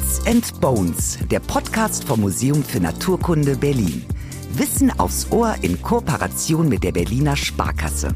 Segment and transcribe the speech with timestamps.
[0.00, 4.02] Bits and Bones, der Podcast vom Museum für Naturkunde Berlin.
[4.54, 8.14] Wissen aufs Ohr in Kooperation mit der Berliner Sparkasse.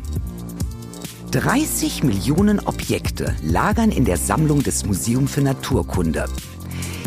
[1.32, 6.24] 30 Millionen Objekte lagern in der Sammlung des Museum für Naturkunde.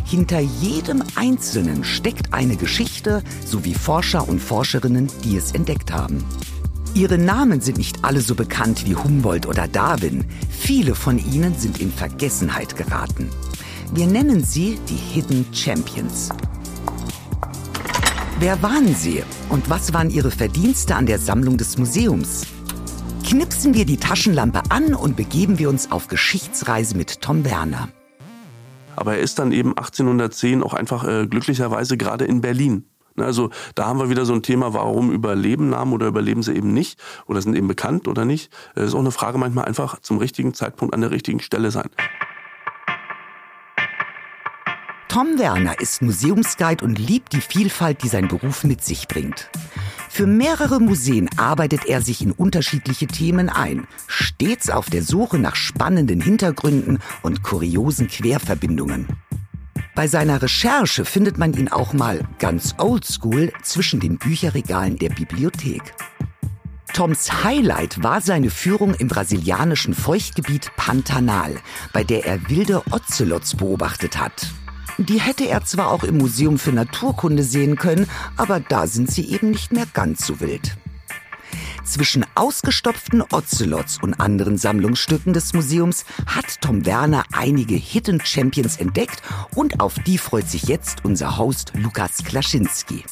[0.05, 6.23] Hinter jedem einzelnen steckt eine Geschichte sowie Forscher und Forscherinnen, die es entdeckt haben.
[6.93, 10.25] Ihre Namen sind nicht alle so bekannt wie Humboldt oder Darwin.
[10.49, 13.29] Viele von ihnen sind in Vergessenheit geraten.
[13.93, 16.29] Wir nennen sie die Hidden Champions.
[18.39, 22.45] Wer waren sie und was waren ihre Verdienste an der Sammlung des Museums?
[23.25, 27.87] Knipsen wir die Taschenlampe an und begeben wir uns auf Geschichtsreise mit Tom Werner.
[28.95, 32.85] Aber er ist dann eben 1810 auch einfach äh, glücklicherweise gerade in Berlin.
[33.15, 36.53] Ne, also da haben wir wieder so ein Thema, warum überleben Namen oder überleben sie
[36.53, 38.51] eben nicht oder sind eben bekannt oder nicht.
[38.75, 41.71] Das äh, ist auch eine Frage manchmal einfach zum richtigen Zeitpunkt an der richtigen Stelle
[41.71, 41.89] sein.
[45.07, 49.49] Tom Werner ist Museumsguide und liebt die Vielfalt, die sein Beruf mit sich bringt.
[50.09, 55.55] Für mehrere Museen arbeitet er sich in unterschiedliche Themen ein, stets auf der Suche nach
[55.55, 59.07] spannenden Hintergründen und kuriosen Querverbindungen.
[59.95, 65.93] Bei seiner Recherche findet man ihn auch mal ganz oldschool zwischen den Bücherregalen der Bibliothek.
[66.93, 71.55] Toms Highlight war seine Führung im brasilianischen Feuchtgebiet Pantanal,
[71.93, 74.51] bei der er wilde Ozelots beobachtet hat.
[74.97, 79.31] Die hätte er zwar auch im Museum für Naturkunde sehen können, aber da sind sie
[79.31, 80.75] eben nicht mehr ganz so wild.
[81.83, 89.21] Zwischen ausgestopften Ocelots und anderen Sammlungsstücken des Museums hat Tom Werner einige Hidden Champions entdeckt
[89.55, 93.05] und auf die freut sich jetzt unser Host Lukas Klaschinski.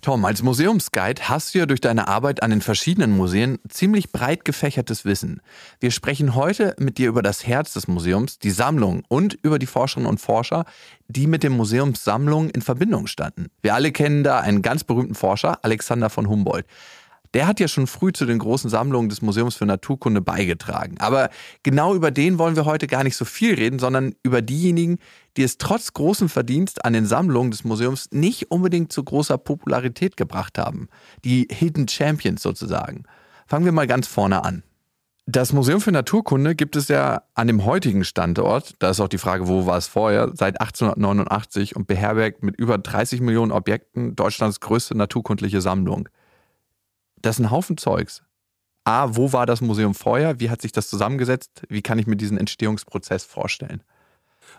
[0.00, 4.44] Tom, als Museumsguide hast du ja durch deine Arbeit an den verschiedenen Museen ziemlich breit
[4.44, 5.40] gefächertes Wissen.
[5.80, 9.66] Wir sprechen heute mit dir über das Herz des Museums, die Sammlung und über die
[9.66, 10.66] Forscherinnen und Forscher,
[11.08, 13.48] die mit dem Museumssammlung in Verbindung standen.
[13.60, 16.66] Wir alle kennen da einen ganz berühmten Forscher, Alexander von Humboldt
[17.34, 20.96] der hat ja schon früh zu den großen Sammlungen des Museums für Naturkunde beigetragen.
[20.98, 21.30] Aber
[21.62, 24.98] genau über den wollen wir heute gar nicht so viel reden, sondern über diejenigen,
[25.38, 30.16] die es trotz großem Verdienst an den Sammlungen des Museums nicht unbedingt zu großer Popularität
[30.16, 30.88] gebracht haben.
[31.24, 33.04] Die Hidden Champions sozusagen.
[33.46, 34.64] Fangen wir mal ganz vorne an.
[35.26, 39.18] Das Museum für Naturkunde gibt es ja an dem heutigen Standort, da ist auch die
[39.18, 44.58] Frage, wo war es vorher, seit 1889 und beherbergt mit über 30 Millionen Objekten Deutschlands
[44.58, 46.08] größte naturkundliche Sammlung.
[47.22, 48.22] Das ist ein Haufen Zeugs.
[48.84, 50.40] A, wo war das Museum vorher?
[50.40, 51.62] Wie hat sich das zusammengesetzt?
[51.68, 53.82] Wie kann ich mir diesen Entstehungsprozess vorstellen?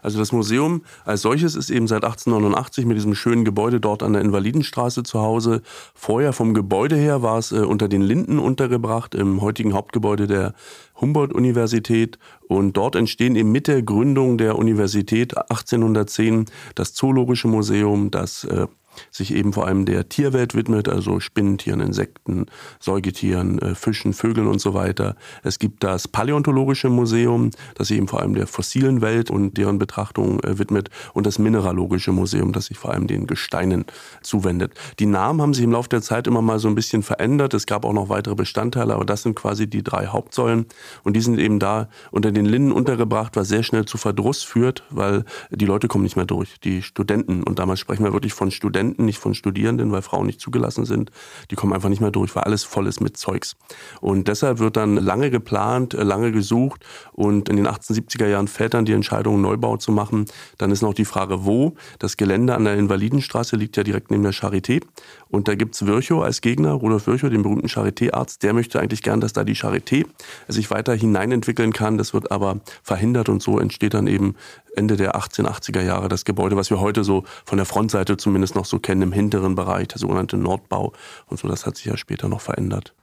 [0.02, 4.14] Also das Museum als solches ist eben seit 1889 mit diesem schönen Gebäude dort an
[4.14, 5.62] der Invalidenstraße zu Hause.
[5.94, 10.54] Vorher vom Gebäude her war es äh, unter den Linden untergebracht, im heutigen Hauptgebäude der
[11.00, 12.20] Humboldt-Universität.
[12.48, 16.46] Und dort entstehen eben mit der Gründung der Universität 1810
[16.76, 18.68] das Zoologische Museum, das äh,
[19.12, 22.46] sich eben vor allem der Tierwelt widmet, also Spinnentieren, Insekten,
[22.80, 25.16] Säugetieren, äh, Fischen, Vögeln und so weiter.
[25.44, 29.80] Es gibt das Paläontologische Museum, das sich eben vor allem der fossilen Welt und deren
[29.80, 33.86] Betrachtung äh, widmet und das Mineralogische Museum, das sich vor allem den Gesteinen
[34.22, 34.74] zuwendet.
[35.00, 37.54] Die Namen haben sich im Laufe der Zeit immer mal so ein bisschen verändert.
[37.54, 40.66] Es gab auch noch weitere Bestandteile, aber das sind quasi die drei Hauptsäulen
[41.04, 44.84] und die sind eben da unter den Linden untergebracht, was sehr schnell zu Verdruss führt,
[44.90, 48.52] weil die Leute kommen nicht mehr durch, die Studenten und damals sprechen wir wirklich von
[48.52, 51.12] Studenten Studenten, nicht von Studierenden, weil Frauen nicht zugelassen sind.
[51.52, 53.56] Die kommen einfach nicht mehr durch, weil alles voll ist mit Zeugs.
[54.02, 58.74] Und deshalb wird dann lange geplant, äh, lange gesucht und in den 1870er Jahren fällt
[58.74, 60.26] dann die Entscheidung, Neubau zu machen.
[60.58, 61.76] Dann ist noch die Frage, wo.
[62.00, 64.82] Das Gelände an der Invalidenstraße liegt ja direkt neben der Charité.
[65.30, 68.42] Und da gibt's Virchow als Gegner, Rudolf Virchow, den berühmten Charité-Arzt.
[68.44, 70.06] Der möchte eigentlich gern, dass da die Charité
[70.48, 71.98] sich weiter hineinentwickeln kann.
[71.98, 74.36] Das wird aber verhindert und so entsteht dann eben
[74.76, 78.66] Ende der 1880er Jahre das Gebäude, was wir heute so von der Frontseite zumindest noch
[78.70, 80.94] so kennen, im hinteren Bereich, der sogenannte Nordbau.
[81.28, 82.94] Und so, das hat sich ja später noch verändert.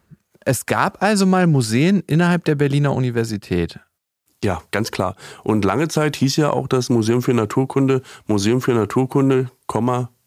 [0.45, 3.81] Es gab also mal Museen innerhalb der Berliner Universität.
[4.45, 5.17] Ja, ganz klar.
[5.43, 9.51] Und lange Zeit hieß ja auch das Museum für Naturkunde, Museum für Naturkunde,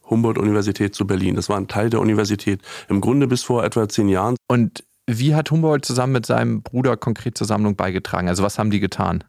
[0.10, 1.36] Humboldt-Universität zu Berlin.
[1.36, 2.62] Das war ein Teil der Universität.
[2.90, 4.36] Im Grunde bis vor etwa zehn Jahren.
[4.48, 8.28] Und wie hat Humboldt zusammen mit seinem Bruder konkret zur Sammlung beigetragen?
[8.28, 9.24] Also was haben die getan?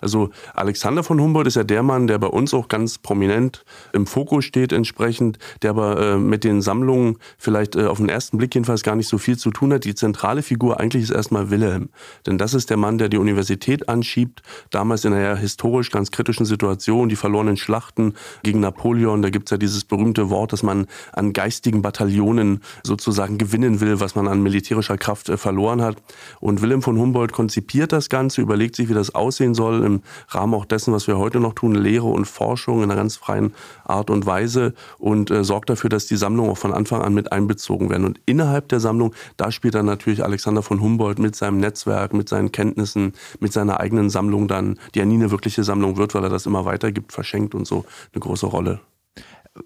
[0.00, 4.06] Also Alexander von Humboldt ist ja der Mann, der bei uns auch ganz prominent im
[4.06, 8.54] Fokus steht entsprechend, der aber äh, mit den Sammlungen vielleicht äh, auf den ersten Blick
[8.54, 9.84] jedenfalls gar nicht so viel zu tun hat.
[9.84, 11.90] Die zentrale Figur eigentlich ist erstmal Wilhelm.
[12.26, 16.46] Denn das ist der Mann, der die Universität anschiebt, damals in einer historisch ganz kritischen
[16.46, 19.22] Situation, die verlorenen Schlachten gegen Napoleon.
[19.22, 24.14] Da gibt's ja dieses berühmte Wort, dass man an geistigen Bataillonen sozusagen gewinnen will, was
[24.14, 25.96] man an militärischer Kraft äh, verloren hat.
[26.40, 30.02] Und Wilhelm von Humboldt konzipiert das Ganze, überlegt sich, wie das aussehen soll soll, im
[30.28, 33.52] Rahmen auch dessen, was wir heute noch tun, Lehre und Forschung in einer ganz freien
[33.84, 37.32] Art und Weise und äh, sorgt dafür, dass die Sammlungen auch von Anfang an mit
[37.32, 38.04] einbezogen werden.
[38.04, 42.28] Und innerhalb der Sammlung, da spielt dann natürlich Alexander von Humboldt mit seinem Netzwerk, mit
[42.28, 46.24] seinen Kenntnissen, mit seiner eigenen Sammlung dann, die ja nie eine wirkliche Sammlung wird, weil
[46.24, 48.80] er das immer weitergibt, verschenkt und so, eine große Rolle.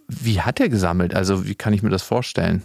[0.09, 1.15] Wie hat er gesammelt?
[1.15, 2.63] Also wie kann ich mir das vorstellen?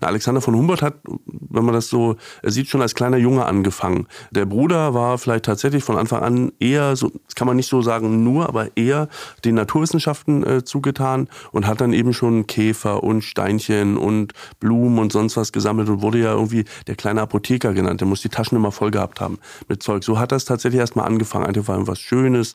[0.00, 0.94] Alexander von Humboldt hat,
[1.26, 4.06] wenn man das so sieht, schon als kleiner Junge angefangen.
[4.30, 7.82] Der Bruder war vielleicht tatsächlich von Anfang an eher, so, das kann man nicht so
[7.82, 9.08] sagen nur, aber eher
[9.44, 15.12] den Naturwissenschaften äh, zugetan und hat dann eben schon Käfer und Steinchen und Blumen und
[15.12, 18.00] sonst was gesammelt und wurde ja irgendwie der kleine Apotheker genannt.
[18.00, 19.38] Der muss die Taschen immer voll gehabt haben
[19.68, 20.04] mit Zeug.
[20.04, 21.46] So hat das tatsächlich erstmal angefangen.
[21.46, 22.54] Einfach was Schönes,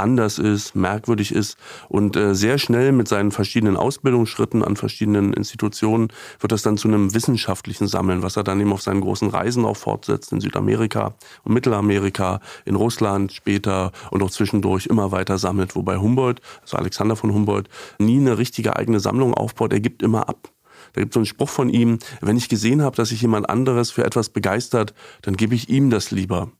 [0.00, 1.56] anders ist, merkwürdig ist.
[1.88, 6.08] Und äh, sehr schnell mit seinen verschiedenen Ausbildungsschritten an verschiedenen Institutionen
[6.40, 9.64] wird das dann zu einem wissenschaftlichen Sammeln, was er dann eben auf seinen großen Reisen
[9.64, 11.14] auch fortsetzt in Südamerika
[11.44, 17.16] und Mittelamerika, in Russland später und auch zwischendurch immer weiter sammelt, wobei Humboldt, also Alexander
[17.16, 17.68] von Humboldt,
[17.98, 20.50] nie eine richtige eigene Sammlung aufbaut, er gibt immer ab.
[20.92, 23.48] Da gibt es so einen Spruch von ihm, wenn ich gesehen habe, dass sich jemand
[23.48, 26.50] anderes für etwas begeistert, dann gebe ich ihm das lieber,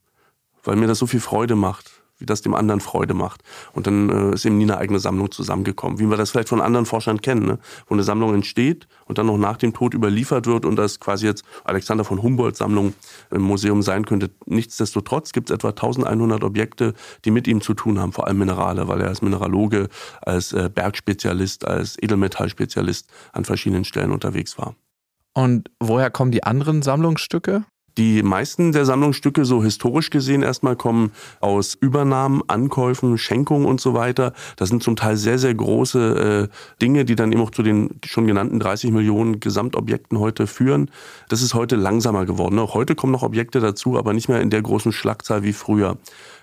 [0.62, 3.42] weil mir das so viel Freude macht wie das dem anderen Freude macht.
[3.72, 6.60] Und dann äh, ist eben nie eine eigene Sammlung zusammengekommen, wie wir das vielleicht von
[6.60, 7.58] anderen Forschern kennen, ne?
[7.86, 11.26] wo eine Sammlung entsteht und dann noch nach dem Tod überliefert wird und das quasi
[11.26, 12.94] jetzt Alexander von Humboldt Sammlung
[13.30, 14.30] im Museum sein könnte.
[14.46, 16.94] Nichtsdestotrotz gibt es etwa 1100 Objekte,
[17.24, 19.88] die mit ihm zu tun haben, vor allem Minerale, weil er als Mineraloge,
[20.22, 24.74] als äh, Bergspezialist, als Edelmetallspezialist an verschiedenen Stellen unterwegs war.
[25.32, 27.64] Und woher kommen die anderen Sammlungsstücke?
[27.98, 33.94] Die meisten der Sammlungsstücke, so historisch gesehen, erstmal kommen aus Übernahmen, Ankäufen, Schenkungen und so
[33.94, 34.32] weiter.
[34.56, 37.90] Das sind zum Teil sehr, sehr große äh, Dinge, die dann eben auch zu den
[38.04, 40.90] schon genannten 30 Millionen Gesamtobjekten heute führen.
[41.28, 42.58] Das ist heute langsamer geworden.
[42.58, 45.98] Auch heute kommen noch Objekte dazu, aber nicht mehr in der großen Schlagzahl wie früher.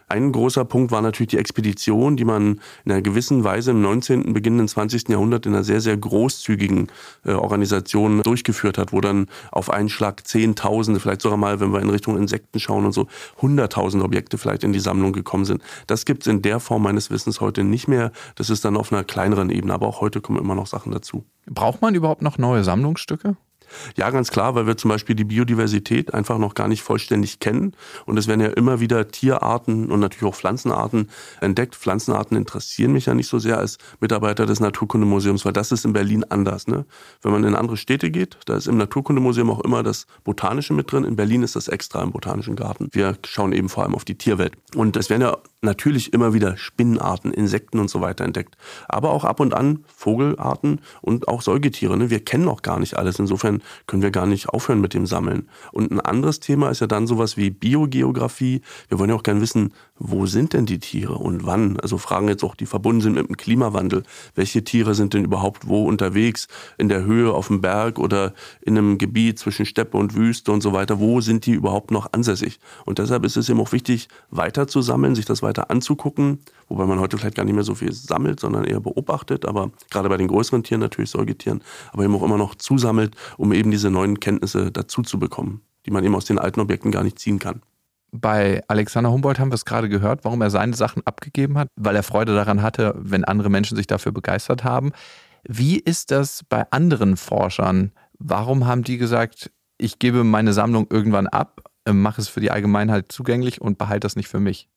[0.09, 4.31] Ein großer Punkt war natürlich die Expedition, die man in einer gewissen Weise im 19.,
[4.31, 5.09] beginnenden 20.
[5.09, 6.87] Jahrhundert in einer sehr, sehr großzügigen
[7.25, 11.81] äh, Organisation durchgeführt hat, wo dann auf einen Schlag Zehntausende, vielleicht sogar mal, wenn wir
[11.81, 13.07] in Richtung Insekten schauen und so,
[13.41, 15.61] Hunderttausende Objekte vielleicht in die Sammlung gekommen sind.
[15.87, 18.13] Das gibt es in der Form meines Wissens heute nicht mehr.
[18.35, 21.25] Das ist dann auf einer kleineren Ebene, aber auch heute kommen immer noch Sachen dazu.
[21.47, 23.35] Braucht man überhaupt noch neue Sammlungsstücke?
[23.95, 27.73] Ja, ganz klar, weil wir zum Beispiel die Biodiversität einfach noch gar nicht vollständig kennen.
[28.05, 31.09] Und es werden ja immer wieder Tierarten und natürlich auch Pflanzenarten
[31.41, 31.75] entdeckt.
[31.75, 35.93] Pflanzenarten interessieren mich ja nicht so sehr als Mitarbeiter des Naturkundemuseums, weil das ist in
[35.93, 36.67] Berlin anders.
[36.67, 36.85] Ne?
[37.21, 40.91] Wenn man in andere Städte geht, da ist im Naturkundemuseum auch immer das Botanische mit
[40.91, 41.03] drin.
[41.03, 42.89] In Berlin ist das extra im Botanischen Garten.
[42.91, 44.53] Wir schauen eben vor allem auf die Tierwelt.
[44.75, 48.55] Und es werden ja natürlich immer wieder Spinnenarten, Insekten und so weiter entdeckt.
[48.87, 51.97] Aber auch ab und an Vogelarten und auch Säugetiere.
[51.97, 52.09] Ne?
[52.09, 53.19] Wir kennen noch gar nicht alles.
[53.19, 55.47] Insofern können wir gar nicht aufhören mit dem Sammeln.
[55.71, 58.61] Und ein anderes Thema ist ja dann sowas wie Biogeografie.
[58.89, 61.79] Wir wollen ja auch gerne wissen, wo sind denn die Tiere und wann?
[61.79, 64.03] Also Fragen jetzt auch, die verbunden sind mit dem Klimawandel.
[64.35, 66.47] Welche Tiere sind denn überhaupt wo unterwegs?
[66.77, 70.61] In der Höhe, auf dem Berg oder in einem Gebiet zwischen Steppe und Wüste und
[70.61, 70.99] so weiter?
[70.99, 72.59] Wo sind die überhaupt noch ansässig?
[72.85, 76.85] Und deshalb ist es eben auch wichtig, weiter zu sammeln, sich das weiter anzugucken, wobei
[76.85, 80.17] man heute vielleicht gar nicht mehr so viel sammelt, sondern eher beobachtet, aber gerade bei
[80.17, 84.19] den größeren Tieren, natürlich Säugetieren, aber eben auch immer noch zusammelt, um eben diese neuen
[84.19, 87.61] Kenntnisse dazu zu bekommen, die man eben aus den alten Objekten gar nicht ziehen kann.
[88.11, 91.95] Bei Alexander Humboldt haben wir es gerade gehört, warum er seine Sachen abgegeben hat, weil
[91.95, 94.91] er Freude daran hatte, wenn andere Menschen sich dafür begeistert haben.
[95.43, 97.91] Wie ist das bei anderen Forschern?
[98.17, 103.11] Warum haben die gesagt, ich gebe meine Sammlung irgendwann ab, mache es für die Allgemeinheit
[103.11, 104.69] zugänglich und behalte das nicht für mich?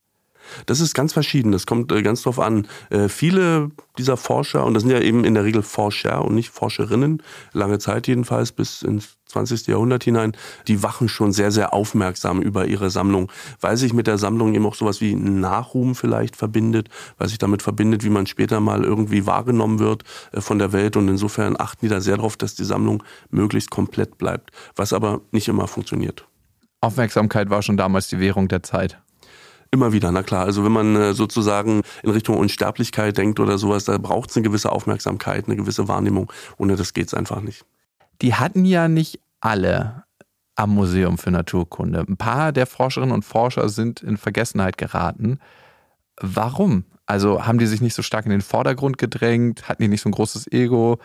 [0.67, 1.53] Das ist ganz verschieden.
[1.53, 2.67] Das kommt äh, ganz drauf an.
[2.91, 6.51] Äh, viele dieser Forscher, und das sind ja eben in der Regel Forscher und nicht
[6.51, 9.69] Forscherinnen, lange Zeit jedenfalls bis ins 20.
[9.69, 10.33] Jahrhundert hinein,
[10.67, 13.31] die wachen schon sehr, sehr aufmerksam über ihre Sammlung,
[13.61, 17.63] weil sich mit der Sammlung eben auch sowas wie Nachruhm vielleicht verbindet, weil sich damit
[17.63, 20.97] verbindet, wie man später mal irgendwie wahrgenommen wird äh, von der Welt.
[20.97, 25.21] Und insofern achten die da sehr darauf, dass die Sammlung möglichst komplett bleibt, was aber
[25.31, 26.27] nicht immer funktioniert.
[26.81, 28.99] Aufmerksamkeit war schon damals die Währung der Zeit.
[29.73, 30.45] Immer wieder, na klar.
[30.45, 34.43] Also wenn man äh, sozusagen in Richtung Unsterblichkeit denkt oder sowas, da braucht es eine
[34.43, 36.33] gewisse Aufmerksamkeit, eine gewisse Wahrnehmung.
[36.59, 37.65] Ohne das geht es einfach nicht.
[38.21, 40.05] Die hatten ja nicht alle
[40.57, 42.01] am Museum für Naturkunde.
[42.01, 45.39] Ein paar der Forscherinnen und Forscher sind in Vergessenheit geraten.
[46.21, 46.85] Warum?
[47.07, 49.69] Also haben die sich nicht so stark in den Vordergrund gedrängt?
[49.69, 50.99] Hatten die nicht so ein großes Ego?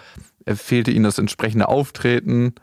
[0.47, 2.55] Fehlte ihnen das entsprechende Auftreten?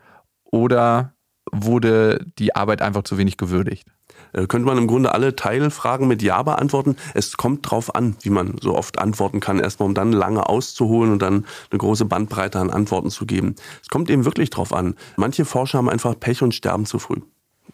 [0.44, 1.14] Oder
[1.50, 3.87] wurde die Arbeit einfach zu wenig gewürdigt?
[4.32, 6.96] Äh, könnte man im Grunde alle Teilfragen mit Ja beantworten.
[7.14, 11.12] Es kommt drauf an, wie man so oft antworten kann, erstmal um dann lange auszuholen
[11.12, 13.54] und dann eine große Bandbreite an Antworten zu geben.
[13.82, 14.96] Es kommt eben wirklich drauf an.
[15.16, 17.20] Manche Forscher haben einfach Pech und sterben zu früh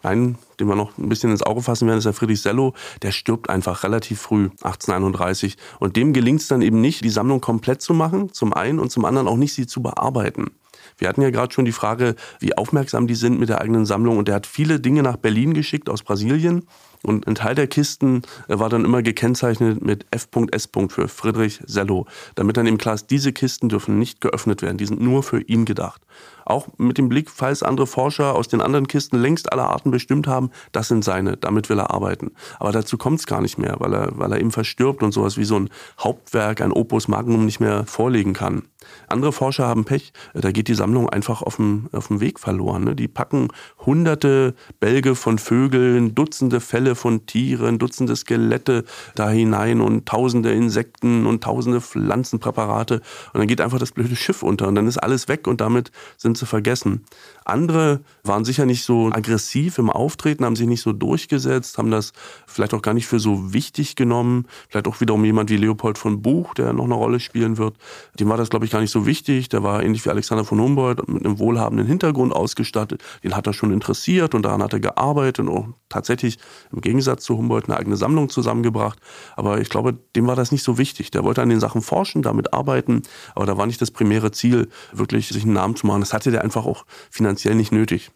[0.03, 2.73] Einen, den wir noch ein bisschen ins Auge fassen werden, ist der Friedrich Sello.
[3.01, 5.57] Der stirbt einfach relativ früh, 1831.
[5.79, 8.91] Und dem gelingt es dann eben nicht, die Sammlung komplett zu machen, zum einen, und
[8.91, 10.51] zum anderen auch nicht, sie zu bearbeiten.
[10.99, 14.17] Wir hatten ja gerade schon die Frage, wie aufmerksam die sind mit der eigenen Sammlung.
[14.17, 16.65] Und er hat viele Dinge nach Berlin geschickt aus Brasilien.
[17.01, 20.69] Und ein Teil der Kisten äh, war dann immer gekennzeichnet mit F.S.
[20.89, 24.85] für Friedrich Sello, damit dann eben klar ist, diese Kisten dürfen nicht geöffnet werden, die
[24.85, 26.01] sind nur für ihn gedacht.
[26.45, 30.27] Auch mit dem Blick, falls andere Forscher aus den anderen Kisten längst alle Arten bestimmt
[30.27, 32.31] haben, das sind seine, damit will er arbeiten.
[32.59, 35.37] Aber dazu kommt es gar nicht mehr, weil er, weil er eben verstirbt und sowas
[35.37, 38.63] wie so ein Hauptwerk, ein Opus Magnum nicht mehr vorlegen kann.
[39.07, 42.83] Andere Forscher haben Pech, da geht die Sammlung einfach auf dem, auf dem Weg verloren.
[42.83, 42.95] Ne?
[42.95, 43.49] Die packen
[43.85, 48.83] hunderte Bälge von Vögeln, Dutzende Fälle von Tieren, Dutzende Skelette
[49.15, 52.95] da hinein und tausende Insekten und tausende Pflanzenpräparate.
[53.33, 55.91] Und dann geht einfach das blöde Schiff unter und dann ist alles weg und damit
[56.17, 57.05] sind sie vergessen.
[57.45, 62.13] Andere waren sicher nicht so aggressiv im Auftreten, haben sich nicht so durchgesetzt, haben das
[62.47, 64.45] vielleicht auch gar nicht für so wichtig genommen.
[64.69, 67.75] Vielleicht auch wiederum jemand wie Leopold von Buch, der noch eine Rolle spielen wird.
[68.19, 69.49] Dem war das, glaube ich, gar nicht so wichtig.
[69.49, 73.03] Der war ähnlich wie Alexander von Humboldt mit einem wohlhabenden Hintergrund ausgestattet.
[73.23, 76.37] Den hat er schon interessiert und daran hat er gearbeitet und auch tatsächlich
[76.71, 78.99] im Gegensatz zu Humboldt eine eigene Sammlung zusammengebracht.
[79.35, 81.11] Aber ich glaube, dem war das nicht so wichtig.
[81.11, 83.03] Der wollte an den Sachen forschen, damit arbeiten,
[83.35, 86.01] aber da war nicht das primäre Ziel, wirklich sich einen Namen zu machen.
[86.01, 88.11] Das hatte der einfach auch finanziell nicht nötig.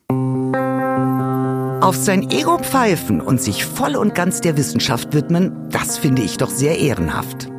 [1.83, 6.37] Auf sein Ego pfeifen und sich voll und ganz der Wissenschaft widmen, das finde ich
[6.37, 7.52] doch sehr ehrenhaft.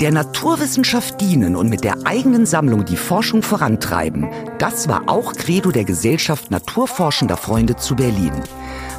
[0.00, 5.72] Der Naturwissenschaft dienen und mit der eigenen Sammlung die Forschung vorantreiben, das war auch Credo
[5.72, 8.32] der Gesellschaft Naturforschender Freunde zu Berlin.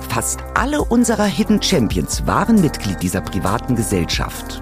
[0.10, 4.62] Fast alle unserer Hidden Champions waren Mitglied dieser privaten Gesellschaft.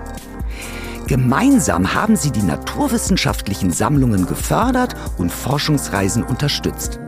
[1.08, 7.02] Gemeinsam haben sie die naturwissenschaftlichen Sammlungen gefördert und Forschungsreisen unterstützt.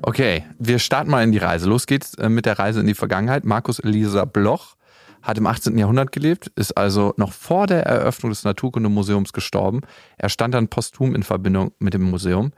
[0.00, 1.68] Okay, wir starten mal in die Reise.
[1.68, 3.44] Los geht's äh, mit der Reise in die Vergangenheit.
[3.44, 4.76] Markus Elisa Bloch
[5.24, 5.76] hat im 18.
[5.76, 9.80] Jahrhundert gelebt, ist also noch vor der Eröffnung des Naturkundemuseums gestorben.
[10.18, 12.52] Er stand dann posthum in Verbindung mit dem Museum.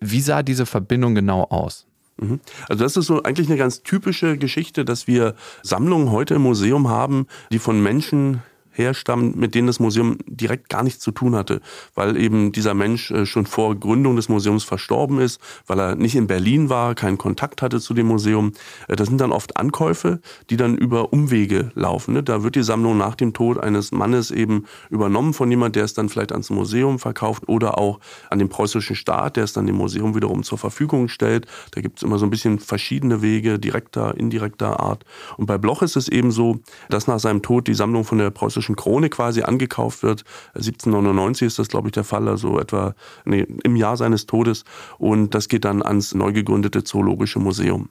[0.00, 1.86] Wie sah diese Verbindung genau aus?
[2.18, 2.40] Mhm.
[2.68, 6.88] Also das ist so eigentlich eine ganz typische Geschichte, dass wir Sammlungen heute im Museum
[6.88, 8.42] haben, die von Menschen
[8.76, 11.60] herstammen, mit denen das Museum direkt gar nichts zu tun hatte,
[11.94, 16.16] weil eben dieser Mensch äh, schon vor Gründung des Museums verstorben ist, weil er nicht
[16.16, 18.52] in Berlin war, keinen Kontakt hatte zu dem Museum.
[18.88, 22.14] Äh, das sind dann oft Ankäufe, die dann über Umwege laufen.
[22.14, 22.22] Ne?
[22.22, 25.94] Da wird die Sammlung nach dem Tod eines Mannes eben übernommen von jemand, der es
[25.94, 29.76] dann vielleicht ans Museum verkauft oder auch an den preußischen Staat, der es dann dem
[29.76, 31.46] Museum wiederum zur Verfügung stellt.
[31.72, 35.04] Da gibt es immer so ein bisschen verschiedene Wege, direkter, indirekter Art.
[35.36, 38.30] Und bei Bloch ist es eben so, dass nach seinem Tod die Sammlung von der
[38.30, 40.24] preußischen Preußischen Krone quasi angekauft wird.
[40.54, 42.94] 1799 ist das, glaube ich, der Fall, also etwa
[43.24, 44.64] nee, im Jahr seines Todes.
[44.98, 47.88] Und das geht dann ans neu gegründete Zoologische Museum.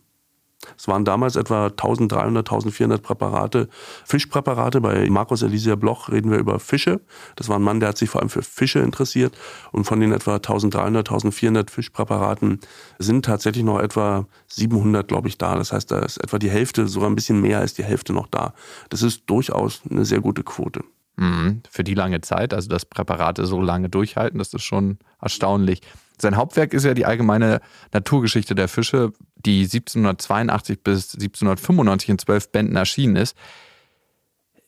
[0.77, 3.69] Es waren damals etwa 1300, 1400 Präparate,
[4.05, 4.81] Fischpräparate.
[4.81, 7.01] Bei Markus Elisia Bloch reden wir über Fische.
[7.35, 9.37] Das war ein Mann, der hat sich vor allem für Fische interessiert.
[9.71, 12.59] Und von den etwa 1300, 1400 Fischpräparaten
[12.99, 15.55] sind tatsächlich noch etwa 700, glaube ich, da.
[15.55, 18.27] Das heißt, da ist etwa die Hälfte, sogar ein bisschen mehr als die Hälfte noch
[18.27, 18.53] da.
[18.89, 20.81] Das ist durchaus eine sehr gute Quote.
[21.17, 21.61] Mhm.
[21.69, 25.81] Für die lange Zeit, also dass Präparate so lange durchhalten, das ist schon erstaunlich.
[26.17, 27.61] Sein Hauptwerk ist ja die allgemeine
[27.93, 29.11] Naturgeschichte der Fische,
[29.45, 33.37] die 1782 bis 1795 in zwölf Bänden erschienen ist.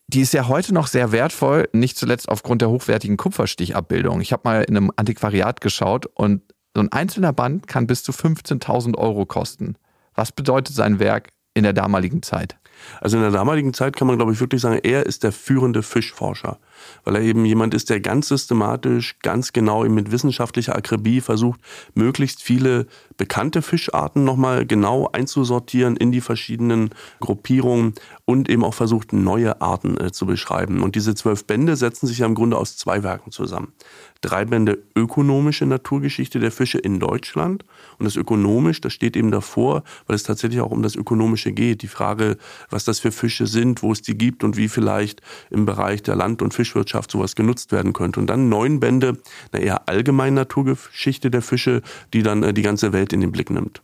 [0.08, 4.22] Die ist ja heute noch sehr wertvoll, nicht zuletzt aufgrund der hochwertigen Kupferstichabbildung.
[4.22, 6.42] Ich habe mal in einem Antiquariat geschaut und
[6.74, 9.76] so ein einzelner Band kann bis zu 15.000 Euro kosten.
[10.14, 12.58] Was bedeutet sein Werk in der damaligen Zeit?
[13.02, 15.84] Also in der damaligen Zeit kann man, glaube ich, wirklich sagen, er ist der führende
[15.84, 16.60] Fischforscher,
[17.04, 21.60] weil er eben jemand ist, der ganz systematisch, ganz genau mit wissenschaftlicher Akribie versucht,
[21.96, 27.94] möglichst viele bekannte Fischarten nochmal genau einzusortieren in die verschiedenen Gruppierungen
[28.26, 30.84] und eben auch versucht, neue Arten äh, zu beschreiben.
[30.84, 33.74] Und diese zwölf Bände setzen sich ja im Grunde aus zwei Werken zusammen.
[34.22, 37.64] Drei Bände ökonomische Naturgeschichte der Fische in Deutschland.
[37.98, 41.82] Und das ökonomisch, das steht eben davor, weil es tatsächlich auch um das Ökonomische geht.
[41.82, 42.38] Die Frage,
[42.70, 46.16] was das für Fische sind, wo es die gibt und wie vielleicht im Bereich der
[46.16, 48.20] Land- und Fischwirtschaft sowas genutzt werden könnte.
[48.20, 49.18] Und dann neun Bände,
[49.52, 51.82] eine eher allgemeine Naturgeschichte der Fische,
[52.14, 53.82] die dann äh, die ganze Welt in den Blick nimmt.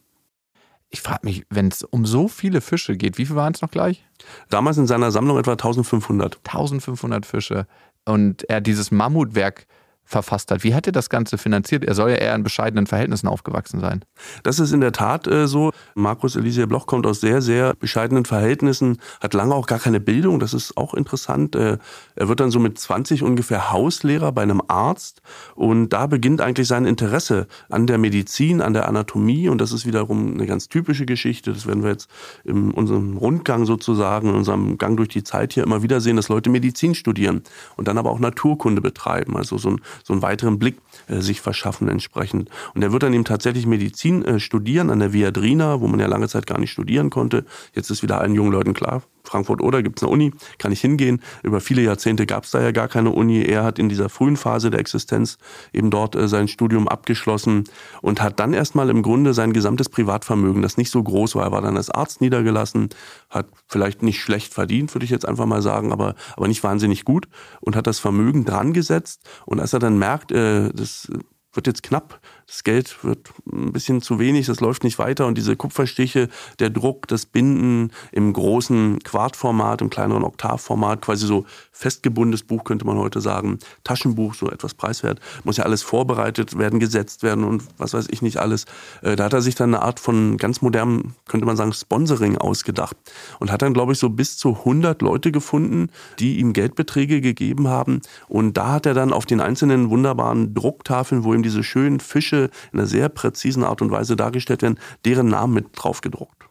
[0.89, 3.71] Ich frage mich, wenn es um so viele Fische geht, wie viele waren es noch
[3.71, 4.05] gleich?
[4.49, 6.37] Damals in seiner Sammlung etwa 1500.
[6.45, 7.65] 1500 Fische.
[8.05, 9.65] Und er dieses Mammutwerk
[10.05, 10.63] verfasst hat.
[10.63, 11.83] Wie hat er das Ganze finanziert?
[11.83, 14.03] Er soll ja eher in bescheidenen Verhältnissen aufgewachsen sein.
[14.43, 15.71] Das ist in der Tat äh, so.
[15.95, 20.39] Markus Eliezer Bloch kommt aus sehr, sehr bescheidenen Verhältnissen, hat lange auch gar keine Bildung.
[20.39, 21.55] Das ist auch interessant.
[21.55, 21.77] Äh,
[22.15, 25.21] er wird dann so mit 20 ungefähr Hauslehrer bei einem Arzt.
[25.55, 29.49] Und da beginnt eigentlich sein Interesse an der Medizin, an der Anatomie.
[29.49, 31.53] Und das ist wiederum eine ganz typische Geschichte.
[31.53, 32.09] Das werden wir jetzt
[32.43, 36.29] in unserem Rundgang sozusagen, in unserem Gang durch die Zeit hier immer wieder sehen, dass
[36.29, 37.43] Leute Medizin studieren
[37.77, 39.35] und dann aber auch Naturkunde betreiben.
[39.37, 42.49] Also so ein so einen weiteren Blick äh, sich verschaffen entsprechend.
[42.73, 46.07] Und er wird dann eben tatsächlich Medizin äh, studieren an der Viadrina, wo man ja
[46.07, 47.45] lange Zeit gar nicht studieren konnte.
[47.73, 50.81] Jetzt ist wieder allen jungen Leuten klar, Frankfurt oder gibt es eine Uni, kann ich
[50.81, 51.21] hingehen.
[51.43, 53.41] Über viele Jahrzehnte gab es da ja gar keine Uni.
[53.41, 55.37] Er hat in dieser frühen Phase der Existenz
[55.71, 57.63] eben dort äh, sein Studium abgeschlossen
[58.01, 61.51] und hat dann erstmal im Grunde sein gesamtes Privatvermögen, das nicht so groß war, er
[61.51, 62.89] war dann als Arzt niedergelassen,
[63.29, 67.05] hat vielleicht nicht schlecht verdient, würde ich jetzt einfach mal sagen, aber, aber nicht wahnsinnig
[67.05, 67.27] gut
[67.61, 69.21] und hat das Vermögen dran gesetzt.
[69.45, 71.09] Und als er dann merkt, äh, das
[71.53, 75.25] wird jetzt knapp, das Geld wird ein bisschen zu wenig, das läuft nicht weiter.
[75.25, 81.45] Und diese Kupferstiche, der Druck, das Binden im großen Quartformat, im kleineren Oktavformat, quasi so
[81.71, 86.79] festgebundenes Buch könnte man heute sagen, Taschenbuch, so etwas preiswert, muss ja alles vorbereitet werden,
[86.79, 88.65] gesetzt werden und was weiß ich nicht alles.
[89.01, 92.37] Äh, da hat er sich dann eine Art von ganz modernem, könnte man sagen, Sponsoring
[92.37, 92.95] ausgedacht.
[93.39, 97.67] Und hat dann, glaube ich, so bis zu 100 Leute gefunden, die ihm Geldbeträge gegeben
[97.67, 98.01] haben.
[98.27, 102.32] Und da hat er dann auf den einzelnen wunderbaren Drucktafeln, wo ihm diese schönen Fische
[102.33, 106.43] in einer sehr präzisen Art und Weise dargestellt werden, deren Namen mit drauf gedruckt.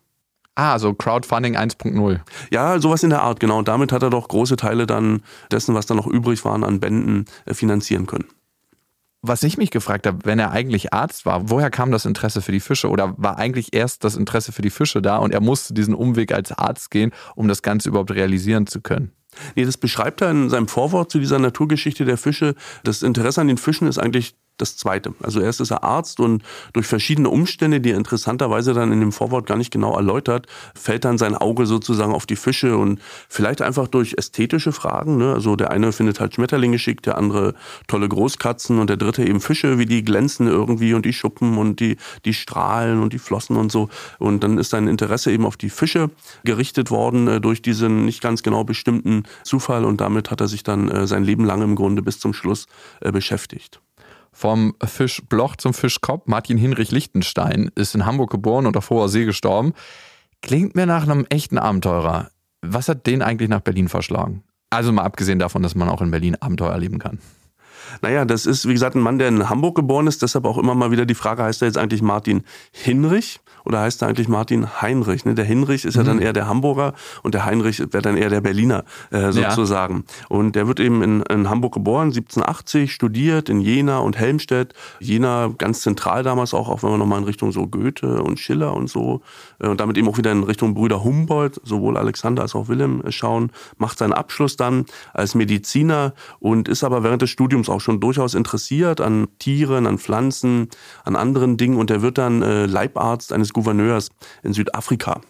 [0.55, 2.21] Ah, so Crowdfunding 1.0.
[2.51, 3.59] Ja, sowas in der Art, genau.
[3.59, 6.79] Und damit hat er doch große Teile dann dessen, was dann noch übrig waren an
[6.79, 8.27] Bänden, äh, finanzieren können.
[9.23, 12.53] Was ich mich gefragt habe, wenn er eigentlich Arzt war, woher kam das Interesse für
[12.53, 12.91] die Fische?
[12.91, 16.35] Oder war eigentlich erst das Interesse für die Fische da und er musste diesen Umweg
[16.35, 19.13] als Arzt gehen, um das Ganze überhaupt realisieren zu können?
[19.55, 22.55] Nee, das beschreibt er in seinem Vorwort zu dieser Naturgeschichte der Fische.
[22.85, 25.15] Das Interesse an den Fischen ist eigentlich das Zweite.
[25.23, 26.43] Also erst ist er Arzt und
[26.73, 31.05] durch verschiedene Umstände, die er interessanterweise dann in dem Vorwort gar nicht genau erläutert, fällt
[31.05, 35.17] dann sein Auge sozusagen auf die Fische und vielleicht einfach durch ästhetische Fragen.
[35.17, 35.33] Ne?
[35.33, 37.55] Also der eine findet halt Schmetterlinge schick, der andere
[37.89, 41.81] tolle Großkatzen und der dritte eben Fische, wie die glänzen irgendwie und die Schuppen und
[41.81, 43.89] die, die Strahlen und die Flossen und so.
[44.19, 46.11] Und dann ist sein Interesse eben auf die Fische
[46.45, 50.63] gerichtet worden äh, durch diesen nicht ganz genau bestimmten Zufall und damit hat er sich
[50.63, 52.67] dann äh, sein Leben lang im Grunde bis zum Schluss
[53.01, 53.82] äh, beschäftigt.
[54.33, 56.27] Vom Fisch Bloch zum Fischkopf.
[56.27, 59.75] Martin Hinrich Lichtenstein ist in Hamburg geboren und auf hoher See gestorben.
[60.41, 62.31] Klingt mir nach einem echten Abenteurer.
[62.63, 64.43] Was hat den eigentlich nach Berlin verschlagen?
[64.71, 67.19] Also mal abgesehen davon, dass man auch in Berlin Abenteuer erleben kann.
[68.01, 70.23] Naja, das ist, wie gesagt, ein Mann, der in Hamburg geboren ist.
[70.23, 73.41] Deshalb auch immer mal wieder die Frage, heißt er jetzt eigentlich Martin Hinrich?
[73.65, 75.25] oder heißt er eigentlich Martin Heinrich?
[75.25, 75.35] Ne?
[75.35, 76.01] Der Hinrich ist mhm.
[76.01, 76.23] ja dann mhm.
[76.23, 80.05] eher der Hamburger und der Heinrich wäre dann eher der Berliner äh, sozusagen.
[80.07, 80.27] Ja.
[80.29, 84.75] Und der wird eben in, in Hamburg geboren, 1780, studiert in Jena und Helmstedt.
[85.01, 88.75] Jena ganz zentral damals auch, auch wenn wir nochmal in Richtung so Goethe und Schiller
[88.75, 89.23] und so
[89.61, 93.03] äh, und damit eben auch wieder in Richtung Brüder Humboldt, sowohl Alexander als auch Wilhelm
[93.03, 97.81] äh, schauen, macht seinen Abschluss dann als Mediziner und ist aber während des Studiums auch
[97.81, 100.69] schon durchaus interessiert an Tieren, an Pflanzen,
[101.05, 104.11] an anderen Dingen und er wird dann äh, Leibarzt eines Gouverneurs
[104.43, 105.21] in Südafrika.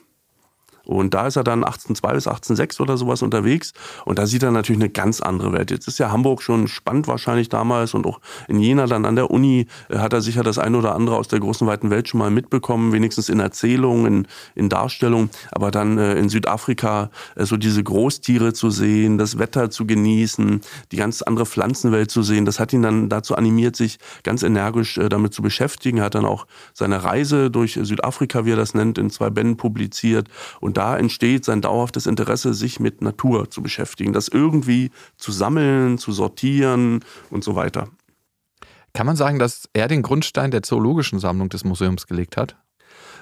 [0.84, 3.72] Und da ist er dann 1802 bis 1806 oder sowas unterwegs.
[4.04, 5.70] Und da sieht er natürlich eine ganz andere Welt.
[5.70, 9.30] Jetzt ist ja Hamburg schon spannend wahrscheinlich damals und auch in Jena dann an der
[9.30, 12.18] Uni äh, hat er sicher das eine oder andere aus der großen weiten Welt schon
[12.18, 15.30] mal mitbekommen, wenigstens in Erzählungen, in, in Darstellung.
[15.52, 20.60] Aber dann äh, in Südafrika äh, so diese Großtiere zu sehen, das Wetter zu genießen,
[20.90, 24.98] die ganz andere Pflanzenwelt zu sehen, das hat ihn dann dazu animiert, sich ganz energisch
[24.98, 25.98] äh, damit zu beschäftigen.
[25.98, 29.56] Er hat dann auch seine Reise durch Südafrika, wie er das nennt, in zwei Bänden
[29.56, 30.28] publiziert
[30.60, 35.30] und und da entsteht sein dauerhaftes Interesse, sich mit Natur zu beschäftigen, das irgendwie zu
[35.30, 37.88] sammeln, zu sortieren und so weiter.
[38.94, 42.56] Kann man sagen, dass er den Grundstein der zoologischen Sammlung des Museums gelegt hat?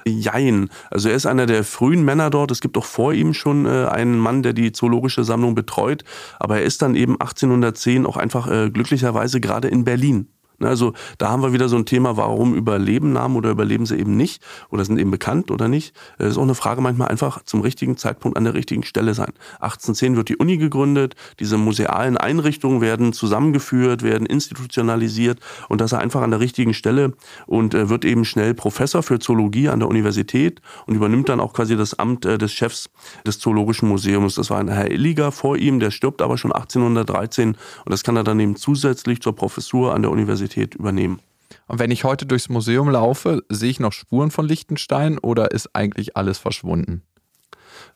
[0.07, 0.69] Jein.
[0.93, 2.53] Also er ist einer der frühen Männer dort.
[2.53, 6.05] Es gibt auch vor ihm schon äh, einen Mann, der die zoologische Sammlung betreut.
[6.39, 10.29] Aber er ist dann eben 1810 auch einfach äh, glücklicherweise gerade in Berlin
[10.67, 14.17] also da haben wir wieder so ein Thema, warum überleben Namen oder überleben sie eben
[14.17, 15.95] nicht oder sind eben bekannt oder nicht.
[16.19, 19.33] Das ist auch eine Frage manchmal einfach zum richtigen Zeitpunkt an der richtigen Stelle sein.
[19.61, 26.21] 1810 wird die Uni gegründet, diese musealen Einrichtungen werden zusammengeführt, werden institutionalisiert und das einfach
[26.21, 27.15] an der richtigen Stelle
[27.47, 31.55] und äh, wird eben schnell Professor für Zoologie an der Universität und übernimmt dann auch
[31.55, 32.91] quasi das Amt äh, des Chefs
[33.27, 34.35] des Zoologischen Museums.
[34.35, 38.17] Das war ein Herr Illiger vor ihm, der stirbt aber schon 1813 und das kann
[38.17, 41.21] er dann eben zusätzlich zur Professur an der Universität Universität übernehmen.
[41.67, 45.75] Und wenn ich heute durchs Museum laufe, sehe ich noch Spuren von Liechtenstein oder ist
[45.75, 47.03] eigentlich alles verschwunden?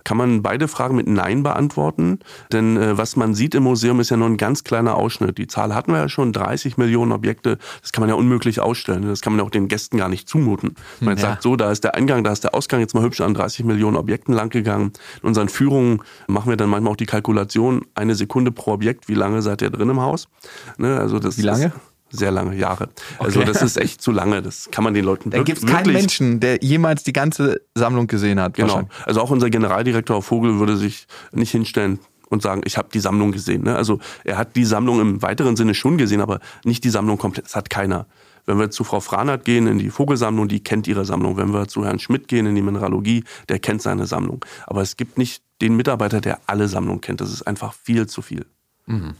[0.04, 2.20] kann man beide Fragen mit Nein beantworten.
[2.52, 5.38] Denn äh, was man sieht im Museum ist ja nur ein ganz kleiner Ausschnitt.
[5.38, 7.58] Die Zahl hatten wir ja schon, 30 Millionen Objekte.
[7.80, 9.06] Das kann man ja unmöglich ausstellen.
[9.06, 10.74] Das kann man ja auch den Gästen gar nicht zumuten.
[11.00, 11.22] Man ja.
[11.22, 13.64] sagt so, da ist der Eingang, da ist der Ausgang jetzt mal hübsch an 30
[13.64, 14.92] Millionen Objekten langgegangen.
[15.22, 19.14] In unseren Führungen machen wir dann manchmal auch die Kalkulation, eine Sekunde pro Objekt, wie
[19.14, 20.28] lange seid ihr drin im Haus?
[20.76, 21.66] Ne, also das wie lange?
[21.66, 21.72] Ist,
[22.16, 22.88] sehr lange Jahre.
[23.18, 23.48] Also okay.
[23.48, 24.42] Also das ist echt zu lange.
[24.42, 28.06] Das kann man den Leuten Da gibt es keinen Menschen, der jemals die ganze Sammlung
[28.06, 28.54] gesehen hat.
[28.54, 28.88] Genau.
[29.04, 31.98] Also auch unser Generaldirektor Vogel würde sich nicht hinstellen
[32.28, 33.62] und sagen, ich habe die Sammlung gesehen.
[33.62, 33.76] Ne?
[33.76, 37.46] Also er hat die Sammlung im weiteren Sinne schon gesehen, aber nicht die Sammlung komplett.
[37.46, 38.06] Das hat keiner.
[38.46, 41.36] Wenn wir zu Frau Franert gehen in die Vogelsammlung, die kennt ihre Sammlung.
[41.36, 44.44] Wenn wir zu Herrn Schmidt gehen in die Mineralogie, der kennt seine Sammlung.
[44.66, 47.20] Aber es gibt nicht den Mitarbeiter, der alle Sammlungen kennt.
[47.20, 48.44] Das ist einfach viel zu viel.
[48.86, 49.14] Mhm.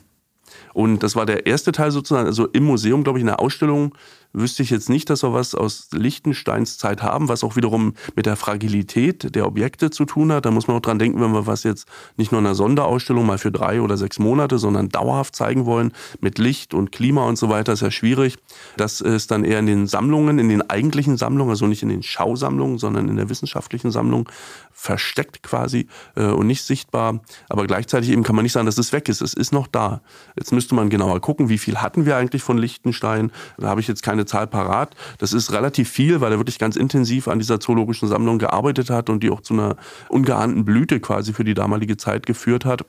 [0.72, 3.94] Und das war der erste Teil sozusagen, also im Museum, glaube ich, in der Ausstellung
[4.34, 8.26] wüsste ich jetzt nicht, dass wir was aus Lichtensteins Zeit haben, was auch wiederum mit
[8.26, 10.44] der Fragilität der Objekte zu tun hat.
[10.44, 13.24] Da muss man auch dran denken, wenn wir was jetzt nicht nur in einer Sonderausstellung
[13.24, 17.36] mal für drei oder sechs Monate, sondern dauerhaft zeigen wollen, mit Licht und Klima und
[17.36, 18.36] so weiter, ist ja schwierig.
[18.76, 22.02] Das ist dann eher in den Sammlungen, in den eigentlichen Sammlungen, also nicht in den
[22.02, 24.28] Schausammlungen, sondern in der wissenschaftlichen Sammlung
[24.72, 27.20] versteckt quasi äh, und nicht sichtbar.
[27.48, 29.22] Aber gleichzeitig eben kann man nicht sagen, dass es weg ist.
[29.22, 30.02] Es ist noch da.
[30.36, 33.30] Jetzt müsste man genauer gucken, wie viel hatten wir eigentlich von Lichtenstein.
[33.56, 34.94] Da habe ich jetzt keine Zahl parat.
[35.18, 39.10] Das ist relativ viel, weil er wirklich ganz intensiv an dieser zoologischen Sammlung gearbeitet hat
[39.10, 39.76] und die auch zu einer
[40.08, 42.84] ungeahnten Blüte quasi für die damalige Zeit geführt hat.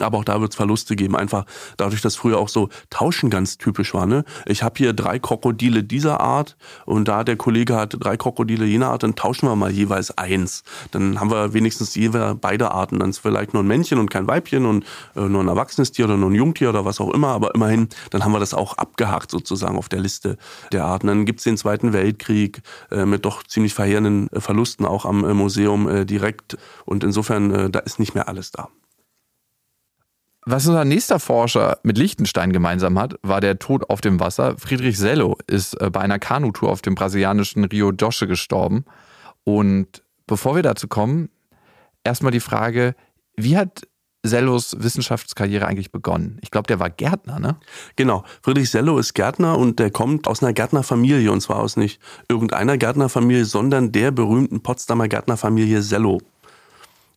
[0.00, 1.44] Aber auch da wird es Verluste geben, einfach
[1.76, 4.06] dadurch, dass früher auch so Tauschen ganz typisch war.
[4.06, 4.24] Ne?
[4.46, 8.90] Ich habe hier drei Krokodile dieser Art und da der Kollege hat drei Krokodile jener
[8.90, 10.64] Art, dann tauschen wir mal jeweils eins.
[10.90, 12.98] Dann haben wir wenigstens jeweils beide Arten.
[12.98, 16.06] Dann ist vielleicht nur ein Männchen und kein Weibchen und äh, nur ein erwachsenes Tier
[16.06, 17.28] oder nur ein Jungtier oder was auch immer.
[17.28, 20.36] Aber immerhin, dann haben wir das auch abgehakt sozusagen auf der Liste
[20.72, 21.06] der Arten.
[21.06, 25.34] Dann gibt's den Zweiten Weltkrieg äh, mit doch ziemlich verheerenden äh, Verlusten auch am äh,
[25.34, 26.56] Museum äh, direkt.
[26.84, 28.68] Und insofern, äh, da ist nicht mehr alles da.
[30.48, 34.54] Was unser nächster Forscher mit Liechtenstein gemeinsam hat, war der Tod auf dem Wasser.
[34.56, 38.84] Friedrich Sello ist äh, bei einer Kanutour auf dem brasilianischen Rio Doce gestorben.
[39.42, 41.30] Und bevor wir dazu kommen,
[42.04, 42.94] erstmal die Frage,
[43.36, 43.88] wie hat
[44.22, 46.38] Sellos Wissenschaftskarriere eigentlich begonnen?
[46.42, 47.56] Ich glaube, der war Gärtner, ne?
[47.96, 48.22] Genau.
[48.40, 52.78] Friedrich Sello ist Gärtner und der kommt aus einer Gärtnerfamilie und zwar aus nicht irgendeiner
[52.78, 56.20] Gärtnerfamilie, sondern der berühmten Potsdamer Gärtnerfamilie Sello.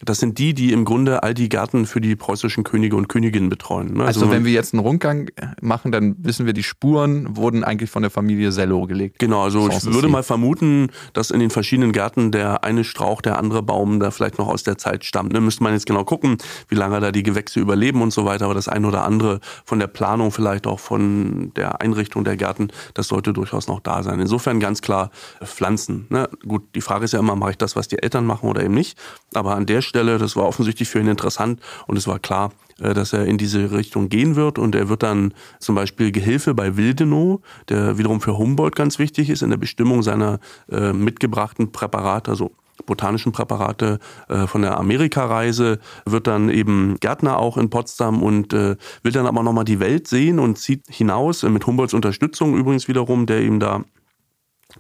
[0.06, 3.50] Das sind die, die im Grunde all die Gärten für die preußischen Könige und Königinnen
[3.50, 3.96] betreuen.
[3.96, 4.06] Ne?
[4.06, 5.30] Also, also wenn wir jetzt einen Rundgang
[5.62, 9.20] machen, dann wissen wir, die Spuren wurden eigentlich von der Familie Sello gelegt.
[9.20, 13.38] Genau, also ich würde mal vermuten, dass in den verschiedenen Gärten der eine Strauch, der
[13.38, 15.34] andere Baum da vielleicht noch aus der Zeit stammt.
[15.34, 15.42] Ne?
[15.42, 16.38] Müsste man jetzt genau gucken,
[16.70, 18.46] wie lange da die Gewächse überleben und so weiter.
[18.46, 22.70] Aber das eine oder andere von der Planung, vielleicht auch von der Einrichtung der Gärten,
[22.94, 24.20] das sollte durchaus noch da sein.
[24.20, 25.12] Insofern ganz klar
[25.44, 26.08] Pflanzen.
[26.10, 26.30] Ne?
[26.48, 28.74] Gut, die Frage ist ja immer, mache ich das, was die Eltern machen oder eben
[28.74, 28.98] nicht?
[29.34, 30.18] Aber an der Stelle.
[30.18, 33.72] Das war offensichtlich für ihn interessant und es war klar, äh, dass er in diese
[33.72, 38.38] Richtung gehen wird und er wird dann zum Beispiel Gehilfe bei Willdenow, der wiederum für
[38.38, 40.40] Humboldt ganz wichtig ist in der Bestimmung seiner
[40.72, 42.52] äh, mitgebrachten Präparate, also
[42.86, 44.00] botanischen Präparate
[44.30, 48.78] äh, von der Amerikareise, wird dann eben Gärtner auch in Potsdam und will
[49.12, 53.42] dann aber nochmal die Welt sehen und zieht hinaus, mit Humboldts Unterstützung übrigens wiederum, der
[53.42, 53.84] ihm da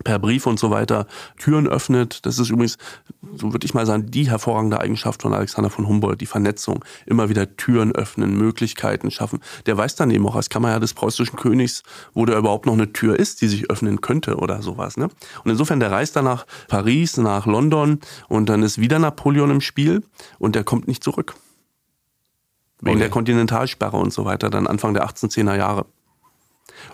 [0.03, 2.25] per Brief und so weiter Türen öffnet.
[2.25, 2.77] Das ist übrigens,
[3.35, 6.85] so würde ich mal sagen, die hervorragende Eigenschaft von Alexander von Humboldt, die Vernetzung.
[7.05, 9.39] Immer wieder Türen öffnen, Möglichkeiten schaffen.
[9.65, 12.93] Der weiß dann eben auch als Kammerherr des preußischen Königs, wo da überhaupt noch eine
[12.93, 14.97] Tür ist, die sich öffnen könnte oder sowas.
[14.97, 15.09] Ne?
[15.43, 19.61] Und insofern, der reist dann nach Paris, nach London und dann ist wieder Napoleon im
[19.61, 20.03] Spiel
[20.37, 21.35] und der kommt nicht zurück.
[22.81, 22.99] Wegen okay.
[22.99, 25.85] der Kontinentalsperre und so weiter, dann Anfang der 1810er Jahre.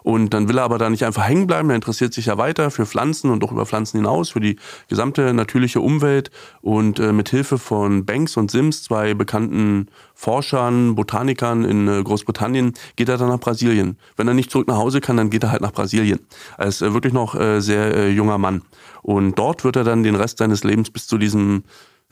[0.03, 2.71] Und dann will er aber da nicht einfach hängen bleiben, er interessiert sich ja weiter
[2.71, 6.31] für Pflanzen und auch über Pflanzen hinaus, für die gesamte natürliche Umwelt.
[6.61, 12.73] Und äh, mit Hilfe von Banks und Sims, zwei bekannten Forschern, Botanikern in äh, Großbritannien,
[12.95, 13.97] geht er dann nach Brasilien.
[14.15, 16.19] Wenn er nicht zurück nach Hause kann, dann geht er halt nach Brasilien.
[16.57, 18.61] Ist äh, wirklich noch äh, sehr äh, junger Mann.
[19.01, 21.63] Und dort wird er dann den Rest seines Lebens bis zu diesem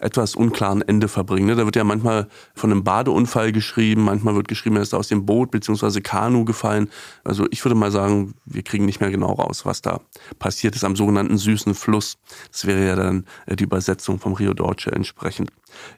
[0.04, 1.48] etwas unklaren Ende verbringen.
[1.48, 1.56] Ne?
[1.56, 5.26] Da wird ja manchmal von einem Badeunfall geschrieben, manchmal wird geschrieben, er ist aus dem
[5.26, 6.02] Boot bzw.
[6.02, 6.90] Kanu gefallen.
[7.24, 10.02] Also ich würde mal sagen, wir kriegen nicht mehr genau raus, was da
[10.40, 12.18] passiert ist am sogenannten süßen Fluss.
[12.52, 15.52] Das wäre ja dann äh, die Übersetzung vom Rio Dorce entsprechend.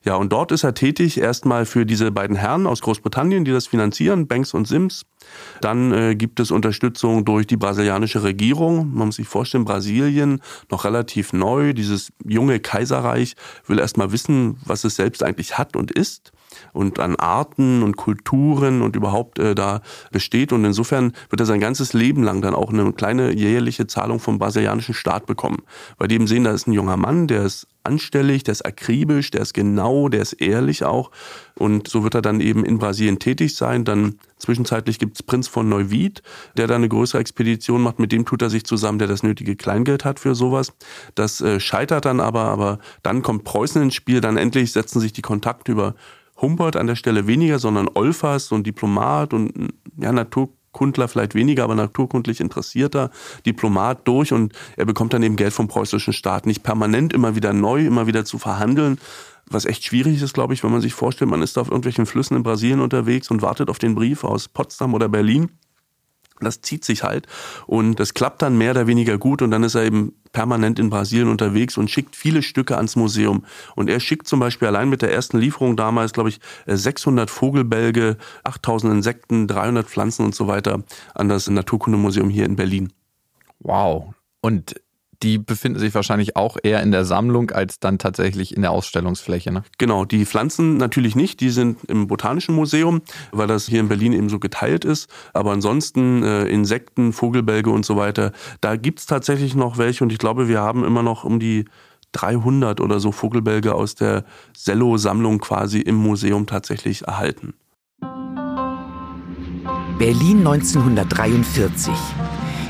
[0.04, 3.68] Ja, und dort ist er tätig, erstmal für diese beiden Herren aus Großbritannien, die das
[3.68, 5.06] finanzieren, Banks und Sims.
[5.62, 8.94] Dann äh, gibt es Unterstützung durch die brasilianische Regierung.
[8.94, 11.74] Man muss sich vorstellen, Brasilien noch relativ neu.
[11.74, 13.36] Dieses junge Kaiserreich
[13.68, 16.34] will erstmal wissen, was es selbst eigentlich hat und ist
[16.74, 20.52] und an Arten und Kulturen und überhaupt äh, da besteht.
[20.52, 24.39] Und insofern wird er sein ganzes Leben lang dann auch eine kleine jährliche Zahlung vom
[24.39, 25.63] brasilianischen Staat bekommen.
[25.98, 29.32] Weil die eben sehen, da ist ein junger Mann, der ist anstellig, der ist akribisch,
[29.32, 31.12] der ist genau, der ist ehrlich auch.
[31.56, 33.86] Und so wird er dann eben in Brasilien tätig sein.
[33.86, 36.22] Dann zwischenzeitlich gibt es Prinz von Neuwied,
[36.58, 38.00] der da eine größere Expedition macht.
[38.00, 40.74] Mit dem tut er sich zusammen, der das nötige Kleingeld hat für sowas.
[41.15, 44.20] Das äh, scheitert dann aber, aber dann kommt Preußen ins Spiel.
[44.20, 45.96] Dann endlich setzen sich die Kontakte über
[46.46, 51.36] Humboldt an der Stelle weniger, sondern Olfers, so ein Diplomat und ja, Natur Kundler vielleicht
[51.36, 53.10] weniger, aber naturkundlich interessierter
[53.46, 56.46] Diplomat durch und er bekommt dann eben Geld vom preußischen Staat.
[56.46, 59.00] Nicht permanent immer wieder neu, immer wieder zu verhandeln,
[59.50, 62.36] was echt schwierig ist, glaube ich, wenn man sich vorstellt, man ist auf irgendwelchen Flüssen
[62.36, 65.50] in Brasilien unterwegs und wartet auf den Brief aus Potsdam oder Berlin.
[66.41, 67.28] Das zieht sich halt
[67.65, 70.89] und das klappt dann mehr oder weniger gut und dann ist er eben permanent in
[70.89, 73.45] Brasilien unterwegs und schickt viele Stücke ans Museum.
[73.76, 78.17] Und er schickt zum Beispiel allein mit der ersten Lieferung damals, glaube ich, 600 Vogelbälge,
[78.43, 82.91] 8000 Insekten, 300 Pflanzen und so weiter an das Naturkundemuseum hier in Berlin.
[83.60, 84.13] Wow.
[84.41, 84.76] Und
[85.23, 89.51] die befinden sich wahrscheinlich auch eher in der Sammlung als dann tatsächlich in der Ausstellungsfläche.
[89.51, 89.63] Ne?
[89.78, 93.01] Genau, die Pflanzen natürlich nicht, die sind im Botanischen Museum,
[93.32, 95.10] weil das hier in Berlin eben so geteilt ist.
[95.34, 100.12] Aber ansonsten äh, Insekten, Vogelbälge und so weiter, da gibt es tatsächlich noch welche und
[100.12, 101.65] ich glaube, wir haben immer noch um die
[102.13, 104.23] 300 oder so Vogelbälge aus der
[104.56, 107.54] Sello-Sammlung quasi im Museum tatsächlich erhalten.
[109.97, 111.93] Berlin 1943.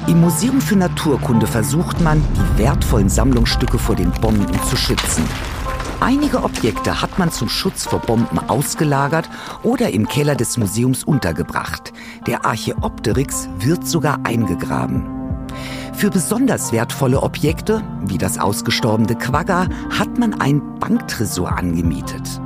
[0.07, 5.23] Im Museum für Naturkunde versucht man, die wertvollen Sammlungsstücke vor den Bomben zu schützen.
[5.99, 9.27] Einige Objekte hat man zum Schutz vor Bomben ausgelagert
[9.63, 11.91] oder im Keller des Museums untergebracht.
[12.27, 15.05] Der Archäopteryx wird sogar eingegraben.
[15.93, 22.41] Für besonders wertvolle Objekte, wie das ausgestorbene Quagga, hat man ein Banktresor angemietet.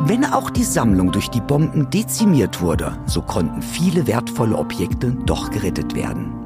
[0.00, 5.50] Wenn auch die Sammlung durch die Bomben dezimiert wurde, so konnten viele wertvolle Objekte doch
[5.50, 6.41] gerettet werden.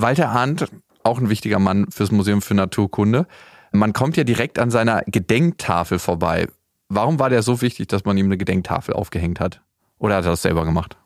[0.00, 0.66] Walter Arndt,
[1.02, 3.26] auch ein wichtiger Mann fürs Museum für Naturkunde.
[3.72, 6.46] Man kommt ja direkt an seiner Gedenktafel vorbei.
[6.88, 9.60] Warum war der so wichtig, dass man ihm eine Gedenktafel aufgehängt hat?
[9.98, 10.96] Oder hat er das selber gemacht?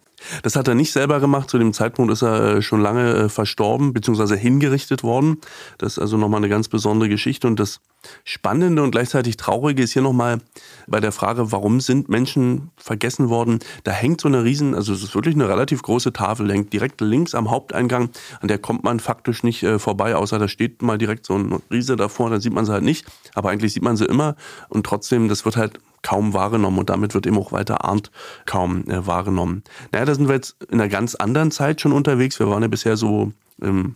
[0.43, 1.51] Das hat er nicht selber gemacht.
[1.51, 4.37] Zu dem Zeitpunkt ist er äh, schon lange äh, verstorben bzw.
[4.37, 5.39] hingerichtet worden.
[5.79, 7.47] Das ist also nochmal eine ganz besondere Geschichte.
[7.47, 7.81] Und das
[8.25, 10.41] Spannende und gleichzeitig Traurige ist hier nochmal
[10.89, 13.61] bei der Frage, warum sind Menschen vergessen worden?
[13.85, 17.01] Da hängt so eine riesen, also es ist wirklich eine relativ große Tafel, hängt direkt
[17.01, 18.11] links am Haupteingang.
[18.41, 21.63] An der kommt man faktisch nicht äh, vorbei, außer da steht mal direkt so ein
[21.71, 23.07] Riese davor, dann sieht man sie halt nicht.
[23.35, 24.35] Aber eigentlich sieht man sie immer.
[24.69, 28.11] Und trotzdem, das wird halt kaum wahrgenommen und damit wird eben auch weiter Arndt
[28.47, 29.63] kaum äh, wahrgenommen.
[29.93, 32.39] Naja, da sind wir jetzt in einer ganz anderen Zeit schon unterwegs.
[32.39, 33.95] Wir waren ja bisher so im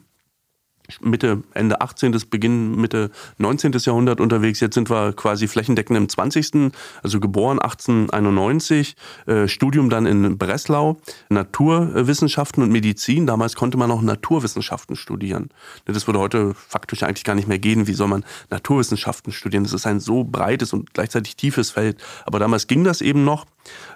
[1.00, 2.16] Mitte, Ende 18.
[2.30, 3.72] Beginn, Mitte 19.
[3.72, 4.60] Jahrhundert unterwegs.
[4.60, 6.72] Jetzt sind wir quasi flächendeckend im 20.
[7.02, 8.96] Also geboren 1891,
[9.26, 13.26] äh, Studium dann in Breslau, Naturwissenschaften und Medizin.
[13.26, 15.50] Damals konnte man auch Naturwissenschaften studieren.
[15.84, 17.86] Das würde heute faktisch eigentlich gar nicht mehr gehen.
[17.86, 19.64] Wie soll man Naturwissenschaften studieren?
[19.64, 21.98] Das ist ein so breites und gleichzeitig tiefes Feld.
[22.24, 23.46] Aber damals ging das eben noch.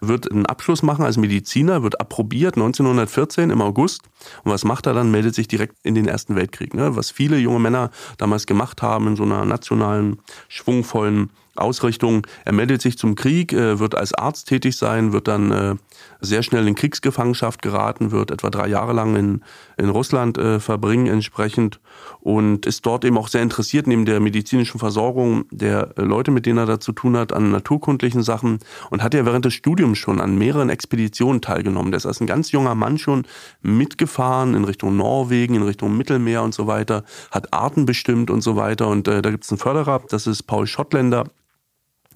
[0.00, 4.02] Wird einen Abschluss machen als Mediziner, wird approbiert 1914 im August.
[4.44, 5.10] Und was macht er dann?
[5.10, 9.08] Meldet sich direkt in den Ersten Weltkrieg ne, was viele junge Männer damals gemacht haben
[9.08, 12.26] in so einer nationalen, schwungvollen Ausrichtung.
[12.44, 15.74] Er meldet sich zum Krieg, äh, wird als Arzt tätig sein, wird dann äh,
[16.20, 19.42] sehr schnell in Kriegsgefangenschaft geraten, wird etwa drei Jahre lang in,
[19.80, 21.80] in Russland äh, verbringen entsprechend
[22.20, 26.58] und ist dort eben auch sehr interessiert neben der medizinischen Versorgung der Leute, mit denen
[26.58, 28.58] er da zu tun hat, an naturkundlichen Sachen
[28.90, 31.90] und hat ja während des Studiums schon an mehreren Expeditionen teilgenommen.
[31.90, 33.26] Der ist als ein ganz junger Mann schon
[33.62, 38.56] mitgefahren in Richtung Norwegen, in Richtung Mittelmeer und so weiter, hat Arten bestimmt und so
[38.56, 41.24] weiter und äh, da gibt es einen Förderer, das ist Paul Schottländer,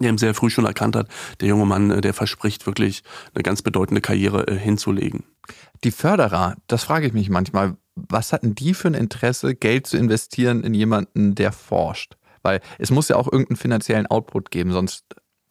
[0.00, 1.08] der ihm sehr früh schon erkannt hat,
[1.40, 3.02] der junge Mann, äh, der verspricht wirklich
[3.34, 5.24] eine ganz bedeutende Karriere äh, hinzulegen.
[5.84, 9.96] Die Förderer, das frage ich mich manchmal, was hatten die für ein Interesse, Geld zu
[9.96, 12.16] investieren in jemanden, der forscht?
[12.42, 15.04] Weil es muss ja auch irgendeinen finanziellen Output geben, sonst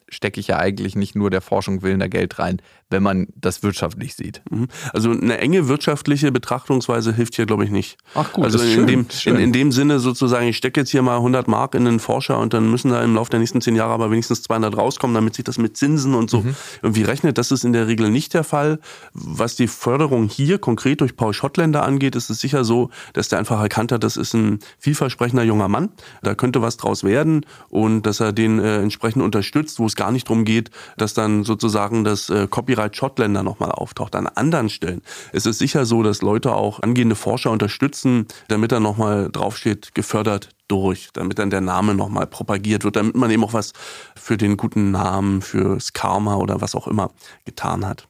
[0.10, 3.64] stecke ich ja eigentlich nicht nur der Forschung willen da Geld rein, wenn man das
[3.64, 4.42] wirtschaftlich sieht.
[4.50, 4.68] Mhm.
[4.94, 7.98] Also eine enge wirtschaftliche Betrachtungsweise hilft hier, glaube ich, nicht.
[8.16, 11.02] Ach gut, also in, schön, dem, in, in, dem Sinne sozusagen, ich stecke jetzt hier
[11.02, 13.76] mal 100 Mark in einen Forscher und dann müssen da im Laufe der nächsten zehn
[13.76, 16.56] Jahre aber wenigstens 200 rauskommen, damit sich das mit Zinsen und so mhm.
[16.82, 17.38] irgendwie rechnet.
[17.38, 18.80] Das ist in der Regel nicht der Fall.
[19.14, 23.40] Was die Förderung hier konkret durch Paul Schottländer angeht, ist es sicher so, dass der
[23.40, 25.90] einfach erkannt hat, das ist ein vielversprechender junger Mann,
[26.22, 30.12] da könnte was draus werden und dass er den äh, entsprechend unterstützt, wo es gar
[30.12, 34.16] nicht darum geht, dass dann sozusagen das äh, Copyright Schottländer nochmal auftaucht.
[34.16, 38.80] An anderen Stellen ist es sicher so, dass Leute auch angehende Forscher unterstützen, damit da
[38.80, 43.54] nochmal draufsteht, gefördert durch, damit dann der Name nochmal propagiert wird, damit man eben auch
[43.54, 43.74] was
[44.16, 47.12] für den guten Namen, fürs Karma oder was auch immer
[47.46, 48.08] getan hat.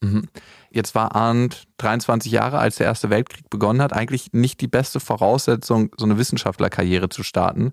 [0.00, 0.28] Mhm.
[0.70, 4.98] Jetzt war Arndt 23 Jahre, als der Erste Weltkrieg begonnen hat, eigentlich nicht die beste
[4.98, 7.72] Voraussetzung, so eine Wissenschaftlerkarriere zu starten.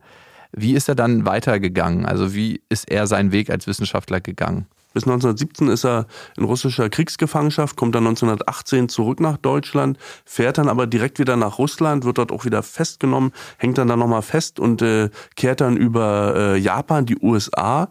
[0.51, 2.05] Wie ist er dann weitergegangen?
[2.05, 4.67] Also wie ist er seinen Weg als Wissenschaftler gegangen?
[4.93, 6.05] Bis 1917 ist er
[6.37, 11.57] in russischer Kriegsgefangenschaft, kommt dann 1918 zurück nach Deutschland, fährt dann aber direkt wieder nach
[11.57, 15.77] Russland, wird dort auch wieder festgenommen, hängt dann da nochmal fest und äh, kehrt dann
[15.77, 17.89] über äh, Japan, die USA,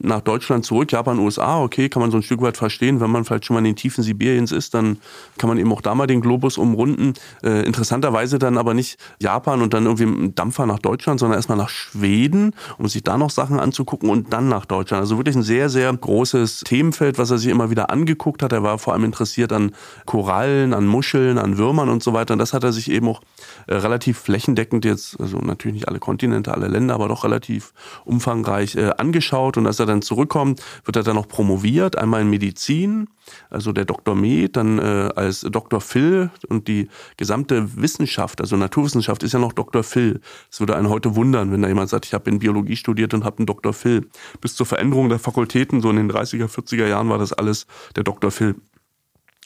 [0.00, 3.00] nach Deutschland zurück, Japan, USA, okay, kann man so ein Stück weit verstehen.
[3.00, 4.98] Wenn man vielleicht schon mal in den Tiefen Sibiriens ist, dann
[5.38, 7.14] kann man eben auch da mal den Globus umrunden.
[7.42, 11.58] Äh, interessanterweise dann aber nicht Japan und dann irgendwie ein Dampfer nach Deutschland, sondern erstmal
[11.58, 15.00] nach Schweden, um sich da noch Sachen anzugucken und dann nach Deutschland.
[15.00, 18.52] Also wirklich ein sehr, sehr großes Themenfeld, was er sich immer wieder angeguckt hat.
[18.52, 19.72] Er war vor allem interessiert an
[20.06, 22.34] Korallen, an Muscheln, an Würmern und so weiter.
[22.34, 23.20] Und das hat er sich eben auch
[23.66, 27.72] äh, relativ flächendeckend jetzt, also natürlich nicht alle Kontinente, alle Länder, aber doch relativ
[28.04, 29.56] umfangreich äh, angeschaut.
[29.56, 33.08] Und als er dann zurückkommt, wird er dann noch promoviert, einmal in Medizin,
[33.50, 34.14] also der Dr.
[34.14, 35.80] Med, dann äh, als Dr.
[35.80, 39.82] Phil und die gesamte Wissenschaft, also Naturwissenschaft ist ja noch Dr.
[39.82, 40.20] Phil.
[40.50, 43.24] Es würde einen heute wundern, wenn da jemand sagt, ich habe in Biologie studiert und
[43.24, 43.72] habe einen Dr.
[43.72, 44.08] Phil.
[44.40, 47.66] Bis zur Veränderung der Fakultäten, so in den 30er, 40er Jahren war das alles
[47.96, 48.30] der Dr.
[48.30, 48.56] Phil.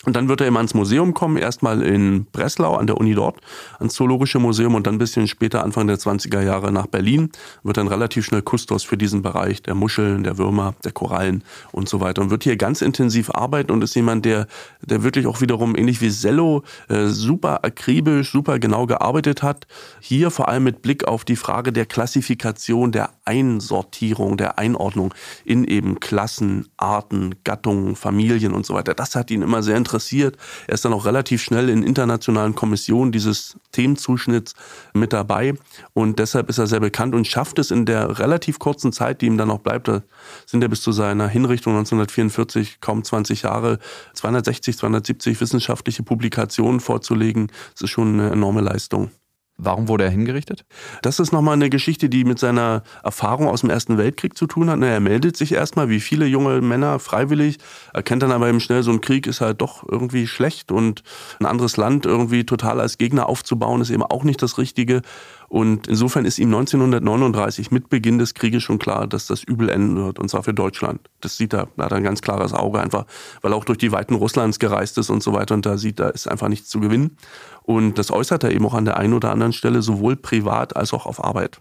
[0.08, 3.42] Und dann wird er immer ans Museum kommen, erstmal in Breslau an der Uni dort,
[3.78, 7.30] ans Zoologische Museum und dann ein bisschen später, Anfang der 20er Jahre nach Berlin,
[7.62, 11.90] wird dann relativ schnell Kustos für diesen Bereich der Muscheln, der Würmer, der Korallen und
[11.90, 14.46] so weiter und wird hier ganz intensiv arbeiten und ist jemand, der,
[14.80, 19.66] der wirklich auch wiederum ähnlich wie Sello äh, super akribisch, super genau gearbeitet hat.
[20.00, 25.12] Hier vor allem mit Blick auf die Frage der Klassifikation, der Einsortierung, der Einordnung
[25.44, 28.94] in eben Klassen, Arten, Gattungen, Familien und so weiter.
[28.94, 30.38] Das hat ihn immer sehr interessiert.
[30.66, 34.54] Er ist dann auch relativ schnell in internationalen Kommissionen dieses Themenzuschnitts
[34.94, 35.54] mit dabei
[35.92, 39.26] und deshalb ist er sehr bekannt und schafft es in der relativ kurzen Zeit, die
[39.26, 40.02] ihm dann noch bleibt, da
[40.46, 43.78] sind er bis zu seiner Hinrichtung 1944 kaum 20 Jahre,
[44.14, 47.48] 260, 270 wissenschaftliche Publikationen vorzulegen.
[47.74, 49.10] Das ist schon eine enorme Leistung.
[49.60, 50.64] Warum wurde er hingerichtet?
[51.02, 54.70] Das ist nochmal eine Geschichte, die mit seiner Erfahrung aus dem Ersten Weltkrieg zu tun
[54.70, 54.80] hat.
[54.80, 57.58] Er meldet sich erstmal, wie viele junge Männer, freiwillig,
[57.92, 61.02] erkennt dann aber eben schnell, so ein Krieg ist halt doch irgendwie schlecht und
[61.40, 65.02] ein anderes Land irgendwie total als Gegner aufzubauen, ist eben auch nicht das Richtige.
[65.48, 69.96] Und insofern ist ihm 1939 mit Beginn des Krieges schon klar, dass das übel enden
[69.96, 71.00] wird, und zwar für Deutschland.
[71.20, 73.06] Das sieht er, da hat er ein ganz klares Auge einfach,
[73.40, 76.00] weil er auch durch die Weiten Russlands gereist ist und so weiter und da sieht,
[76.00, 77.16] da ist einfach nichts zu gewinnen.
[77.62, 80.92] Und das äußert er eben auch an der einen oder anderen Stelle, sowohl privat als
[80.92, 81.60] auch auf Arbeit.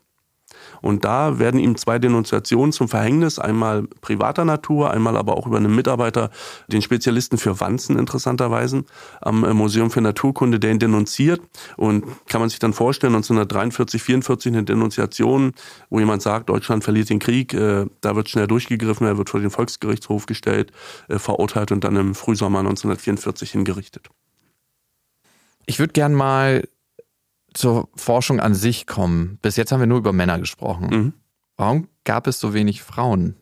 [0.82, 5.58] Und da werden ihm zwei Denunziationen zum Verhängnis, einmal privater Natur, einmal aber auch über
[5.58, 6.30] einen Mitarbeiter,
[6.68, 8.84] den Spezialisten für Wanzen interessanterweise,
[9.22, 11.42] am äh, Museum für Naturkunde, der ihn denunziert.
[11.76, 15.54] Und kann man sich dann vorstellen, 1943, 44 eine Denunziation,
[15.90, 19.40] wo jemand sagt, Deutschland verliert den Krieg, äh, da wird schnell durchgegriffen, er wird vor
[19.40, 20.72] den Volksgerichtshof gestellt,
[21.08, 24.10] äh, verurteilt und dann im Frühsommer 1944 hingerichtet.
[25.66, 26.64] Ich würde gern mal
[27.54, 29.40] zur Forschung an sich kommen.
[29.42, 30.88] Bis jetzt haben wir nur über Männer gesprochen.
[30.90, 31.14] Mhm.
[31.56, 33.36] Warum gab es so wenig Frauen?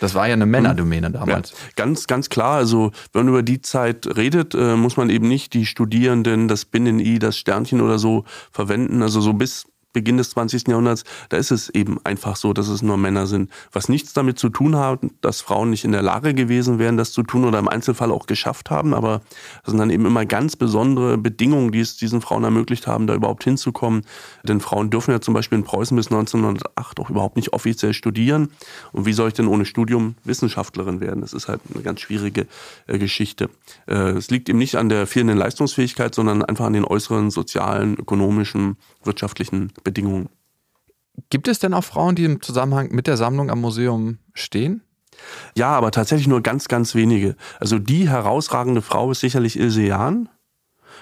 [0.00, 1.50] Das war ja eine Männerdomäne damals.
[1.50, 2.56] Ja, ganz, ganz klar.
[2.56, 6.64] Also, wenn man über die Zeit redet, äh, muss man eben nicht die Studierenden, das
[6.64, 9.02] Binnen-I, das Sternchen oder so verwenden.
[9.02, 10.68] Also, so bis Beginn des 20.
[10.68, 13.50] Jahrhunderts, da ist es eben einfach so, dass es nur Männer sind.
[13.72, 17.12] Was nichts damit zu tun hat, dass Frauen nicht in der Lage gewesen wären, das
[17.12, 18.92] zu tun oder im Einzelfall auch geschafft haben.
[18.92, 19.22] Aber
[19.62, 23.14] das sind dann eben immer ganz besondere Bedingungen, die es diesen Frauen ermöglicht haben, da
[23.14, 24.02] überhaupt hinzukommen.
[24.42, 28.50] Denn Frauen dürfen ja zum Beispiel in Preußen bis 1908 auch überhaupt nicht offiziell studieren.
[28.92, 31.20] Und wie soll ich denn ohne Studium Wissenschaftlerin werden?
[31.20, 32.46] Das ist halt eine ganz schwierige
[32.86, 33.48] äh, Geschichte.
[33.86, 37.96] Äh, es liegt eben nicht an der fehlenden Leistungsfähigkeit, sondern einfach an den äußeren sozialen,
[37.96, 40.28] ökonomischen, wirtschaftlichen Bedingungen.
[41.30, 44.82] Gibt es denn auch Frauen, die im Zusammenhang mit der Sammlung am Museum stehen?
[45.54, 47.36] Ja, aber tatsächlich nur ganz, ganz wenige.
[47.60, 50.28] Also die herausragende Frau ist sicherlich Ilse Jahn.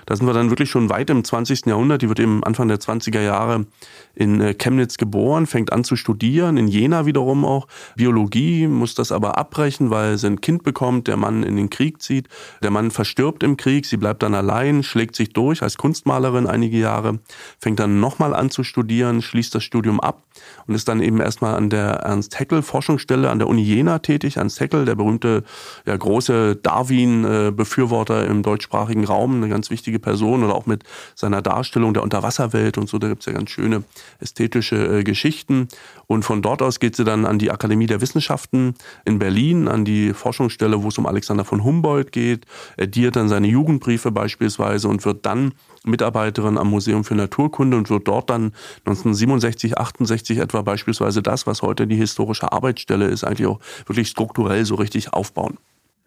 [0.06, 1.66] Da sind wir dann wirklich schon weit im 20.
[1.66, 2.02] Jahrhundert.
[2.02, 3.66] Die wird eben Anfang der 20er Jahre
[4.14, 9.12] in äh, Chemnitz geboren, fängt an zu studieren, in Jena wiederum auch Biologie, muss das
[9.12, 12.28] aber abbrechen, weil sie ein Kind bekommt, der Mann in den Krieg zieht.
[12.62, 16.78] Der Mann verstirbt im Krieg, sie bleibt dann allein, schlägt sich durch als Kunstmalerin einige
[16.78, 17.18] Jahre,
[17.58, 20.22] fängt dann nochmal an zu studieren, schließt das Studium ab
[20.66, 24.36] und ist dann eben erstmal an der Ernst Haeckel Forschungsstelle an der Uni Jena tätig.
[24.36, 25.44] Ernst Haeckel, der berühmte,
[25.86, 31.94] ja, große Darwin-Befürworter im deutschsprachigen Raum, eine ganz wichtige Person oder auch mit seiner Darstellung
[31.94, 33.84] der Unterwasserwelt und so, da gibt's ja ganz schöne
[34.20, 35.68] ästhetische äh, Geschichten.
[36.06, 39.84] Und von dort aus geht sie dann an die Akademie der Wissenschaften in Berlin, an
[39.84, 45.04] die Forschungsstelle, wo es um Alexander von Humboldt geht, ediert dann seine Jugendbriefe beispielsweise und
[45.04, 45.54] wird dann
[45.84, 48.52] Mitarbeiterin am Museum für Naturkunde und wird dort dann
[48.84, 54.64] 1967, 68 etwa beispielsweise das, was heute die historische Arbeitsstelle ist, eigentlich auch wirklich strukturell
[54.64, 55.58] so richtig aufbauen.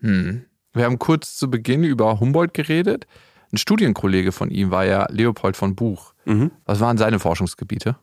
[0.02, 0.46] Hm.
[0.74, 3.08] Wir haben kurz zu Beginn über Humboldt geredet.
[3.56, 6.14] Ein Studienkollege von ihm war ja Leopold von Buch.
[6.26, 6.52] Mhm.
[6.66, 7.96] Was waren seine Forschungsgebiete?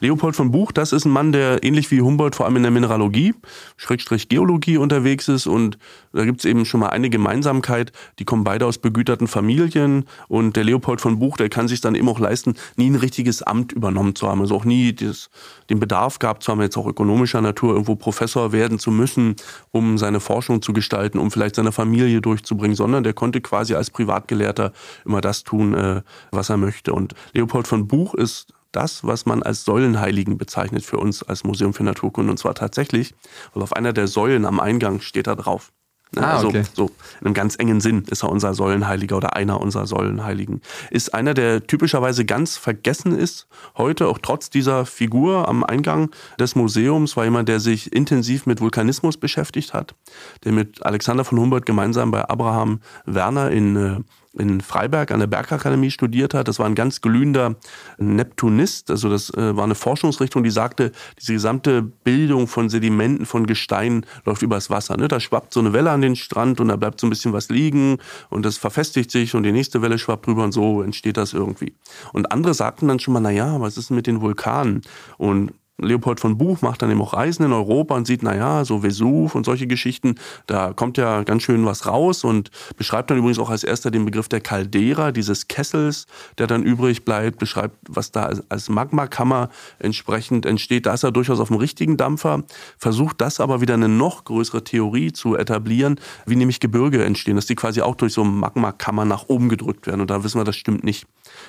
[0.00, 2.72] Leopold von Buch, das ist ein Mann, der ähnlich wie Humboldt vor allem in der
[2.72, 3.34] Mineralogie,
[3.76, 5.78] Schrägstrich Geologie unterwegs ist und
[6.12, 7.92] da gibt es eben schon mal eine Gemeinsamkeit.
[8.18, 11.94] Die kommen beide aus begüterten Familien und der Leopold von Buch, der kann sich dann
[11.94, 14.40] eben auch leisten, nie ein richtiges Amt übernommen zu haben.
[14.40, 15.28] Also auch nie das,
[15.70, 19.34] den Bedarf zu haben, jetzt auch ökonomischer Natur irgendwo Professor werden zu müssen,
[19.72, 23.90] um seine Forschung zu gestalten, um vielleicht seine Familie durchzubringen, sondern der konnte quasi als
[23.90, 24.72] Privatgelehrter
[25.04, 26.92] immer das tun, äh, was er möchte.
[26.92, 31.74] Und Leopold von Buch ist das, was man als Säulenheiligen bezeichnet für uns als Museum
[31.74, 32.30] für Naturkunde.
[32.30, 33.14] Und zwar tatsächlich,
[33.52, 35.72] weil auf einer der Säulen am Eingang steht da drauf.
[36.14, 36.26] Ne?
[36.26, 36.62] Ah, also okay.
[36.74, 40.60] so in einem ganz engen Sinn ist er unser Säulenheiliger oder einer unserer Säulenheiligen.
[40.90, 43.46] Ist einer, der typischerweise ganz vergessen ist,
[43.76, 48.60] heute auch trotz dieser Figur am Eingang des Museums, war jemand, der sich intensiv mit
[48.60, 49.94] Vulkanismus beschäftigt hat,
[50.44, 54.00] der mit Alexander von Humboldt gemeinsam bei Abraham Werner in äh,
[54.38, 56.48] in Freiberg an der Bergakademie studiert hat.
[56.48, 57.56] Das war ein ganz glühender
[57.98, 58.90] Neptunist.
[58.90, 64.06] Also das äh, war eine Forschungsrichtung, die sagte, diese gesamte Bildung von Sedimenten, von Gesteinen
[64.24, 64.96] läuft übers Wasser.
[64.96, 65.08] Ne?
[65.08, 67.48] Da schwappt so eine Welle an den Strand und da bleibt so ein bisschen was
[67.48, 67.98] liegen
[68.30, 71.74] und das verfestigt sich und die nächste Welle schwappt drüber und so entsteht das irgendwie.
[72.12, 74.82] Und andere sagten dann schon mal, na ja, was ist denn mit den Vulkanen?
[75.16, 78.82] Und Leopold von Buch macht dann eben auch Reisen in Europa und sieht, naja, so
[78.82, 80.14] Vesuv und solche Geschichten,
[80.46, 84.04] da kommt ja ganz schön was raus und beschreibt dann übrigens auch als erster den
[84.04, 86.06] Begriff der Caldera, dieses Kessels,
[86.38, 89.48] der dann übrig bleibt, beschreibt, was da als Magmakammer
[89.80, 90.86] entsprechend entsteht.
[90.86, 92.44] Da ist er durchaus auf dem richtigen Dampfer,
[92.78, 97.46] versucht das aber wieder eine noch größere Theorie zu etablieren, wie nämlich Gebirge entstehen, dass
[97.46, 100.02] die quasi auch durch so Magmakammer nach oben gedrückt werden.
[100.02, 101.06] Und da wissen wir, das stimmt nicht.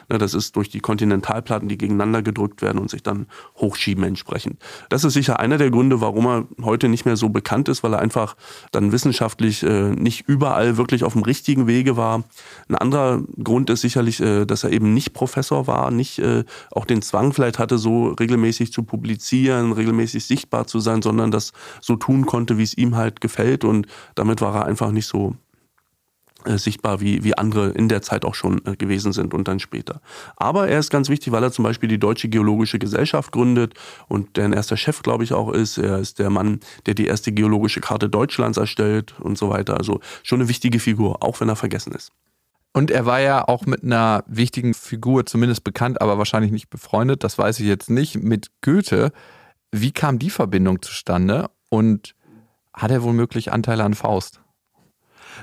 [0.10, 4.58] Ne, das ist durch die Kontinentalplatten, die gegeneinander gedrückt werden und sich dann hochschieben entsprechend.
[4.90, 7.94] Das ist sicher einer der Gründe, warum er heute nicht mehr so bekannt ist, weil
[7.94, 8.38] er einfach
[8.72, 12.24] dann wissenschaftlich äh, nicht überall wirklich auf dem richtigen Wege war.
[12.70, 16.86] Ein anderer Grund ist sicherlich, äh, dass er eben nicht Professor war, nicht äh, auch
[16.86, 21.52] den Zwang vielleicht hatte, so regelmäßig zu publizieren, regelmäßig sichtbar zu sein, sondern das
[21.82, 25.36] so tun konnte, wie es ihm halt gefällt und damit war er einfach nicht so
[26.58, 30.02] sichtbar, wie, wie andere in der Zeit auch schon äh, gewesen sind und dann später.
[30.36, 33.74] Aber er ist ganz wichtig, weil er zum Beispiel die Deutsche Geologische Gesellschaft gründet
[34.08, 35.78] und deren erster Chef, glaube ich, auch ist.
[35.78, 39.78] Er ist der Mann, der die erste geologische Karte Deutschlands erstellt und so weiter.
[39.78, 42.12] Also schon eine wichtige Figur, auch wenn er vergessen ist.
[42.74, 47.24] Und er war ja auch mit einer wichtigen Figur zumindest bekannt, aber wahrscheinlich nicht befreundet,
[47.24, 49.14] das weiß ich jetzt nicht, mit Goethe.
[49.72, 52.16] Wie kam die Verbindung zustande und
[52.74, 54.42] hat er womöglich Anteile an Faust?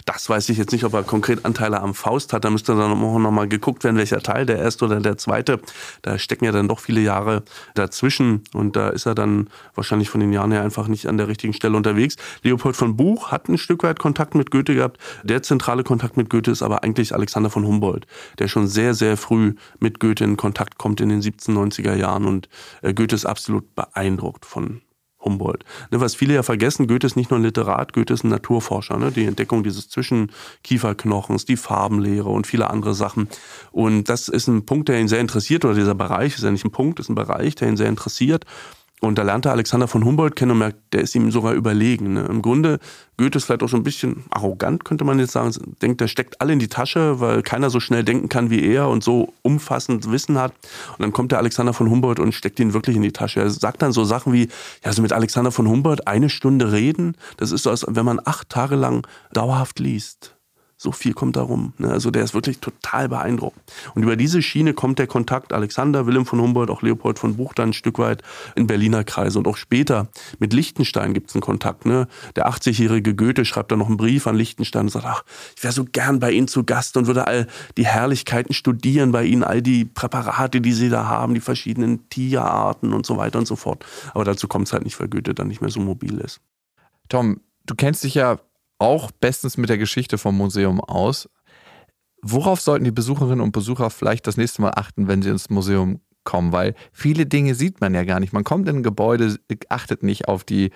[0.04, 2.44] Das weiß ich jetzt nicht, ob er konkret Anteile am Faust hat.
[2.44, 5.60] Da müsste dann auch noch mal geguckt werden, welcher Teil, der erste oder der zweite.
[6.02, 7.42] Da stecken ja dann doch viele Jahre
[7.74, 11.28] dazwischen und da ist er dann wahrscheinlich von den Jahren her einfach nicht an der
[11.28, 12.16] richtigen Stelle unterwegs.
[12.42, 14.98] Leopold von Buch hat ein Stück weit Kontakt mit Goethe gehabt.
[15.22, 18.06] Der zentrale Kontakt mit Goethe ist aber eigentlich Alexander von Humboldt,
[18.38, 22.48] der schon sehr, sehr früh mit Goethe in Kontakt kommt in den 1790er Jahren und
[22.82, 24.80] äh, Goethe ist absolut beeindruckt von
[25.24, 25.64] Humboldt.
[25.90, 28.98] Ne, was viele ja vergessen, Goethe ist nicht nur ein Literat, Goethe ist ein Naturforscher.
[28.98, 29.12] Ne?
[29.12, 33.28] Die Entdeckung dieses Zwischenkieferknochens, die Farbenlehre und viele andere Sachen.
[33.70, 36.64] Und das ist ein Punkt, der ihn sehr interessiert, oder dieser Bereich ist ja nicht
[36.64, 38.44] ein Punkt, ist ein Bereich, der ihn sehr interessiert.
[39.04, 42.12] Und da lernt er Alexander von Humboldt kennen und merkt, der ist ihm sogar überlegen.
[42.12, 42.24] Ne?
[42.30, 42.78] Im Grunde,
[43.16, 45.52] Goethe ist vielleicht auch so ein bisschen arrogant, könnte man jetzt sagen.
[45.82, 48.88] Denkt, der steckt alle in die Tasche, weil keiner so schnell denken kann wie er
[48.88, 50.52] und so umfassend Wissen hat.
[50.92, 53.40] Und dann kommt der Alexander von Humboldt und steckt ihn wirklich in die Tasche.
[53.40, 54.48] Er sagt dann so Sachen wie, ja,
[54.84, 58.50] also mit Alexander von Humboldt eine Stunde reden, das ist so, als wenn man acht
[58.50, 60.36] Tage lang dauerhaft liest.
[60.82, 61.74] So viel kommt da rum.
[61.78, 61.92] Ne?
[61.92, 63.56] Also der ist wirklich total beeindruckt.
[63.94, 67.54] Und über diese Schiene kommt der Kontakt Alexander, Wilhelm von Humboldt, auch Leopold von Buch
[67.54, 68.22] dann ein Stück weit
[68.56, 69.38] in Berliner Kreise.
[69.38, 70.08] Und auch später
[70.40, 71.86] mit Liechtenstein gibt es einen Kontakt.
[71.86, 72.08] Ne?
[72.34, 75.22] Der 80-jährige Goethe schreibt dann noch einen Brief an Liechtenstein und sagt, ach,
[75.56, 79.22] ich wäre so gern bei Ihnen zu Gast und würde all die Herrlichkeiten studieren bei
[79.22, 83.46] Ihnen, all die Präparate, die Sie da haben, die verschiedenen Tierarten und so weiter und
[83.46, 83.86] so fort.
[84.14, 86.40] Aber dazu kommt es halt nicht, weil Goethe dann nicht mehr so mobil ist.
[87.08, 88.40] Tom, du kennst dich ja
[88.82, 91.28] auch bestens mit der Geschichte vom Museum aus.
[92.20, 96.00] Worauf sollten die Besucherinnen und Besucher vielleicht das nächste Mal achten, wenn sie ins Museum
[96.24, 96.52] kommen?
[96.52, 98.32] Weil viele Dinge sieht man ja gar nicht.
[98.32, 100.70] Man kommt in ein Gebäude, achtet nicht auf die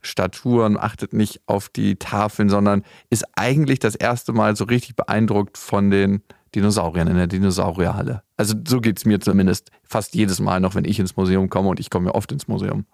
[0.00, 5.56] Statuen, achtet nicht auf die Tafeln, sondern ist eigentlich das erste Mal so richtig beeindruckt
[5.56, 6.22] von den
[6.56, 8.24] Dinosauriern in der Dinosaurierhalle.
[8.36, 11.68] Also so geht es mir zumindest fast jedes Mal noch, wenn ich ins Museum komme
[11.68, 12.86] und ich komme ja oft ins Museum.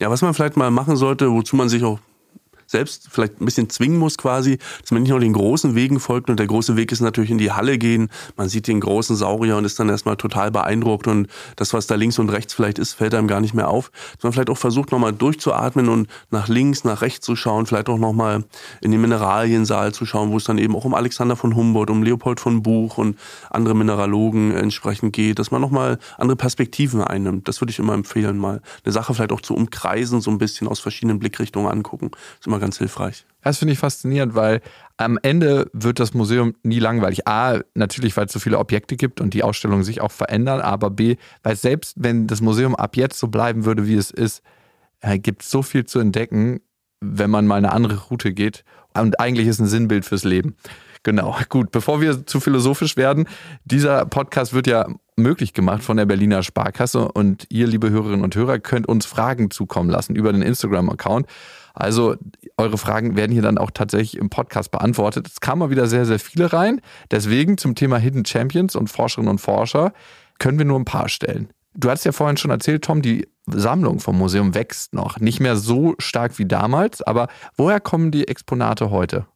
[0.00, 1.98] Ja, was man vielleicht mal machen sollte, wozu man sich auch
[2.66, 6.30] selbst vielleicht ein bisschen zwingen muss quasi, dass man nicht nur den großen Wegen folgt
[6.30, 8.08] und der große Weg ist natürlich in die Halle gehen.
[8.36, 11.94] Man sieht den großen Saurier und ist dann erstmal total beeindruckt und das, was da
[11.94, 13.90] links und rechts vielleicht ist, fällt einem gar nicht mehr auf.
[14.16, 17.88] Dass man vielleicht auch versucht, nochmal durchzuatmen und nach links, nach rechts zu schauen, vielleicht
[17.88, 18.44] auch nochmal
[18.80, 22.02] in den Mineraliensaal zu schauen, wo es dann eben auch um Alexander von Humboldt, um
[22.02, 23.18] Leopold von Buch und
[23.50, 27.48] andere Mineralogen entsprechend geht, dass man nochmal andere Perspektiven einnimmt.
[27.48, 30.68] Das würde ich immer empfehlen, mal eine Sache vielleicht auch zu umkreisen, so ein bisschen
[30.68, 32.10] aus verschiedenen Blickrichtungen angucken.
[32.10, 33.26] Das ist immer ganz hilfreich.
[33.42, 34.60] Das finde ich faszinierend, weil
[34.96, 37.28] am Ende wird das Museum nie langweilig.
[37.28, 40.90] A, natürlich, weil es so viele Objekte gibt und die Ausstellungen sich auch verändern, aber
[40.90, 44.42] B, weil selbst wenn das Museum ab jetzt so bleiben würde, wie es ist,
[45.00, 46.60] äh, gibt es so viel zu entdecken,
[47.00, 48.64] wenn man mal eine andere Route geht.
[48.94, 50.56] Und eigentlich ist ein Sinnbild fürs Leben.
[51.02, 53.28] Genau, gut, bevor wir zu philosophisch werden,
[53.64, 58.34] dieser Podcast wird ja möglich gemacht von der Berliner Sparkasse und ihr, liebe Hörerinnen und
[58.34, 61.26] Hörer, könnt uns Fragen zukommen lassen über den Instagram-Account.
[61.76, 62.16] Also
[62.56, 65.28] eure Fragen werden hier dann auch tatsächlich im Podcast beantwortet.
[65.28, 66.80] Es kamen mal wieder sehr, sehr viele rein.
[67.10, 69.92] Deswegen zum Thema Hidden Champions und Forscherinnen und Forscher
[70.38, 71.50] können wir nur ein paar stellen.
[71.74, 75.20] Du hast ja vorhin schon erzählt, Tom, die Sammlung vom Museum wächst noch.
[75.20, 79.26] Nicht mehr so stark wie damals, aber woher kommen die Exponate heute?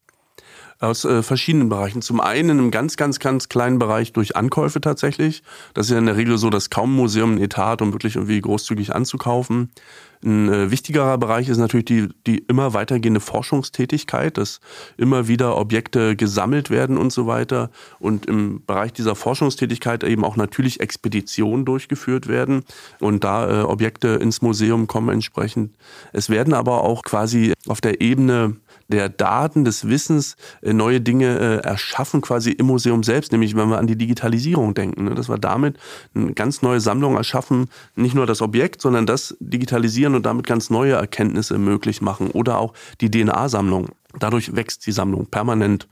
[0.81, 2.03] aus äh, verschiedenen Bereichen.
[2.03, 5.43] Zum einen in einem ganz, ganz, ganz kleinen Bereich durch Ankäufe tatsächlich.
[5.75, 7.93] Das ist ja in der Regel so, dass kaum ein Museum ein Etat hat, um
[7.93, 9.71] wirklich irgendwie großzügig anzukaufen.
[10.23, 14.61] Ein äh, wichtigerer Bereich ist natürlich die, die immer weitergehende Forschungstätigkeit, dass
[14.99, 17.71] immer wieder Objekte gesammelt werden und so weiter.
[17.99, 22.65] Und im Bereich dieser Forschungstätigkeit eben auch natürlich Expeditionen durchgeführt werden
[22.99, 25.75] und da äh, Objekte ins Museum kommen entsprechend.
[26.13, 28.57] Es werden aber auch quasi auf der Ebene
[28.91, 33.69] der Daten, des Wissens äh, neue Dinge äh, erschaffen, quasi im Museum selbst, nämlich wenn
[33.69, 35.79] wir an die Digitalisierung denken, ne, dass wir damit
[36.15, 40.71] eine ganz neue Sammlung erschaffen, nicht nur das Objekt, sondern das digitalisieren und damit ganz
[40.71, 43.89] neue Erkenntnisse möglich machen oder auch die DNA-Sammlung.
[44.19, 45.89] Dadurch wächst die Sammlung permanent.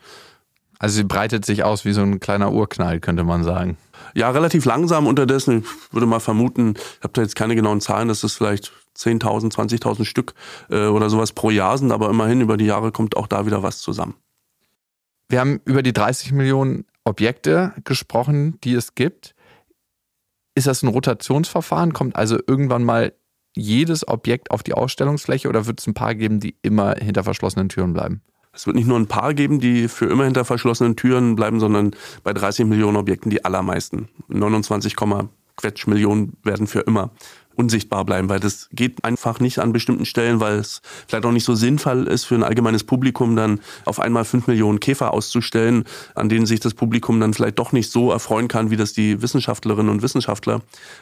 [0.79, 3.77] Also sie breitet sich aus wie so ein kleiner Urknall, könnte man sagen.
[4.15, 5.65] Ja, relativ langsam unterdessen.
[5.65, 9.53] Ich würde mal vermuten, ich habe da jetzt keine genauen Zahlen, dass das vielleicht 10.000,
[9.53, 10.35] 20.000 Stück
[10.71, 13.63] äh, oder sowas pro Jahr sind, aber immerhin über die Jahre kommt auch da wieder
[13.63, 14.15] was zusammen.
[15.29, 19.35] Wir haben über die 30 Millionen Objekte gesprochen, die es gibt.
[20.55, 21.93] Ist das ein Rotationsverfahren?
[21.93, 23.13] Kommt also irgendwann mal
[23.57, 27.69] jedes Objekt auf die Ausstellungsfläche oder wird es ein paar geben, die immer hinter verschlossenen
[27.69, 28.23] Türen bleiben?
[28.53, 31.93] Es wird nicht nur ein paar geben, die für immer hinter verschlossenen Türen bleiben, sondern
[32.25, 34.09] bei 30 Millionen Objekten die allermeisten.
[34.29, 34.97] 29,
[35.57, 37.11] Quetsch Millionen werden für immer
[37.59, 41.45] unsichtbar bleiben, weil das geht einfach nicht an bestimmten Stellen, weil es vielleicht auch nicht
[41.45, 45.85] so sinnvoll ist für ein allgemeines Publikum dann auf einmal fünf Millionen Käfer auszustellen,
[46.15, 49.21] an denen sich das Publikum dann vielleicht doch nicht so erfreuen kann, wie das die
[49.23, 50.61] Wissenschaftlerinnen und Wissenschaftler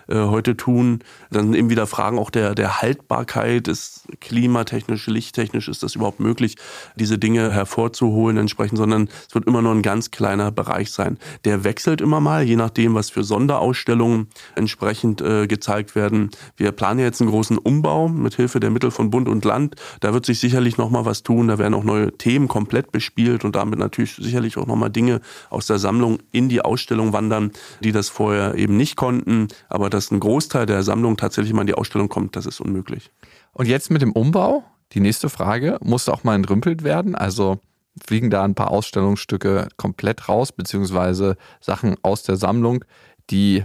[0.09, 1.01] äh, heute tun.
[1.31, 6.57] Dann eben wieder Fragen auch der, der Haltbarkeit, ist klimatechnisch, lichttechnisch, ist das überhaupt möglich,
[6.97, 11.19] diese Dinge hervorzuholen entsprechend, sondern es wird immer nur ein ganz kleiner Bereich sein.
[11.45, 16.31] Der wechselt immer mal, je nachdem, was für Sonderausstellungen entsprechend äh, gezeigt werden.
[16.57, 19.77] Wir planen jetzt einen großen Umbau mit Hilfe der Mittel von Bund und Land.
[20.01, 21.49] Da wird sich sicherlich noch mal was tun.
[21.49, 25.21] Da werden auch neue Themen komplett bespielt und damit natürlich sicherlich auch noch mal Dinge
[25.51, 29.49] aus der Sammlung in die Ausstellung wandern, die das vorher eben nicht konnten.
[29.69, 33.11] Aber dass ein Großteil der Sammlung tatsächlich mal in die Ausstellung kommt, das ist unmöglich.
[33.53, 34.65] Und jetzt mit dem Umbau?
[34.93, 37.17] Die nächste Frage, muss auch mal entrümpelt werden?
[37.17, 37.59] Also
[38.05, 42.85] fliegen da ein paar Ausstellungsstücke komplett raus, beziehungsweise Sachen aus der Sammlung,
[43.31, 43.65] die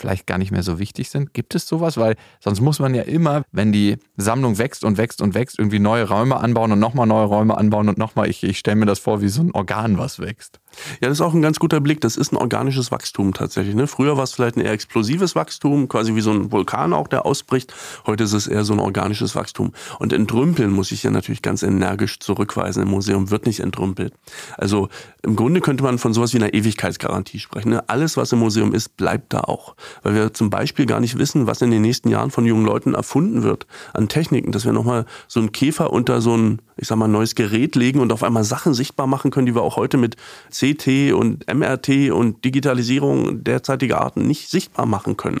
[0.00, 1.34] vielleicht gar nicht mehr so wichtig sind?
[1.34, 1.96] Gibt es sowas?
[1.96, 5.78] Weil sonst muss man ja immer, wenn die Sammlung wächst und wächst und wächst, irgendwie
[5.78, 8.98] neue Räume anbauen und nochmal neue Räume anbauen und nochmal, ich, ich stelle mir das
[8.98, 10.60] vor wie so ein Organ, was wächst.
[11.00, 12.00] Ja, das ist auch ein ganz guter Blick.
[12.00, 13.74] Das ist ein organisches Wachstum tatsächlich.
[13.74, 13.86] Ne?
[13.86, 17.26] Früher war es vielleicht ein eher explosives Wachstum, quasi wie so ein Vulkan auch, der
[17.26, 17.74] ausbricht.
[18.06, 19.72] Heute ist es eher so ein organisches Wachstum.
[19.98, 22.82] Und entrümpeln muss ich ja natürlich ganz energisch zurückweisen.
[22.82, 24.14] Im Museum wird nicht entrümpelt.
[24.56, 24.88] Also
[25.22, 27.70] im Grunde könnte man von sowas wie einer Ewigkeitsgarantie sprechen.
[27.70, 27.88] Ne?
[27.88, 29.74] Alles, was im Museum ist, bleibt da auch.
[30.02, 32.94] Weil wir zum Beispiel gar nicht wissen, was in den nächsten Jahren von jungen Leuten
[32.94, 36.96] erfunden wird an Techniken, dass wir nochmal so einen Käfer unter so ein, ich sag
[36.96, 39.96] mal, neues Gerät legen und auf einmal Sachen sichtbar machen können, die wir auch heute
[39.96, 40.16] mit
[40.60, 45.40] CT und MRT und Digitalisierung derzeitiger Arten nicht sichtbar machen können.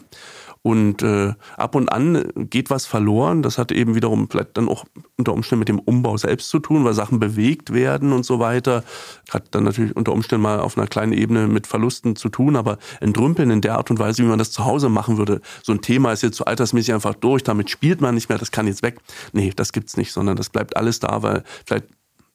[0.62, 3.42] Und äh, ab und an geht was verloren.
[3.42, 4.84] Das hat eben wiederum vielleicht dann auch
[5.16, 8.84] unter Umständen mit dem Umbau selbst zu tun, weil Sachen bewegt werden und so weiter.
[9.30, 12.76] Hat dann natürlich unter Umständen mal auf einer kleinen Ebene mit Verlusten zu tun, aber
[13.00, 15.40] entrümpeln in der Art und Weise, wie man das zu Hause machen würde.
[15.62, 18.50] So ein Thema ist jetzt so altersmäßig einfach durch, damit spielt man nicht mehr, das
[18.50, 18.98] kann jetzt weg.
[19.32, 21.86] Nee, das gibt's nicht, sondern das bleibt alles da, weil vielleicht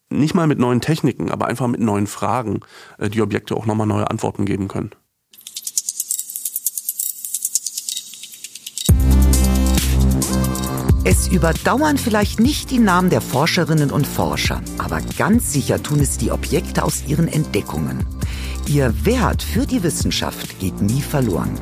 [0.10, 2.62] nicht mal mit neuen Techniken, aber einfach mit neuen Fragen
[2.97, 4.91] äh, die Objekte auch nochmal neue Antworten geben können.
[11.08, 16.18] Es überdauern vielleicht nicht die Namen der Forscherinnen und Forscher, aber ganz sicher tun es
[16.18, 18.08] die Objekte aus ihren Entdeckungen.
[18.68, 21.60] Ihr Wert für die Wissenschaft geht nie verloren.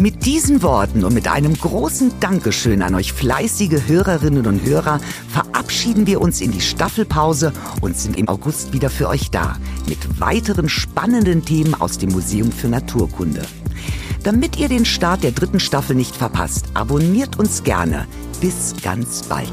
[0.00, 4.98] Mit diesen Worten und mit einem großen Dankeschön an euch fleißige Hörerinnen und Hörer
[5.28, 10.18] verabschieden wir uns in die Staffelpause und sind im August wieder für euch da mit
[10.18, 13.42] weiteren spannenden Themen aus dem Museum für Naturkunde.
[14.22, 18.06] Damit ihr den Start der dritten Staffel nicht verpasst, abonniert uns gerne.
[18.40, 19.52] Bis ganz bald.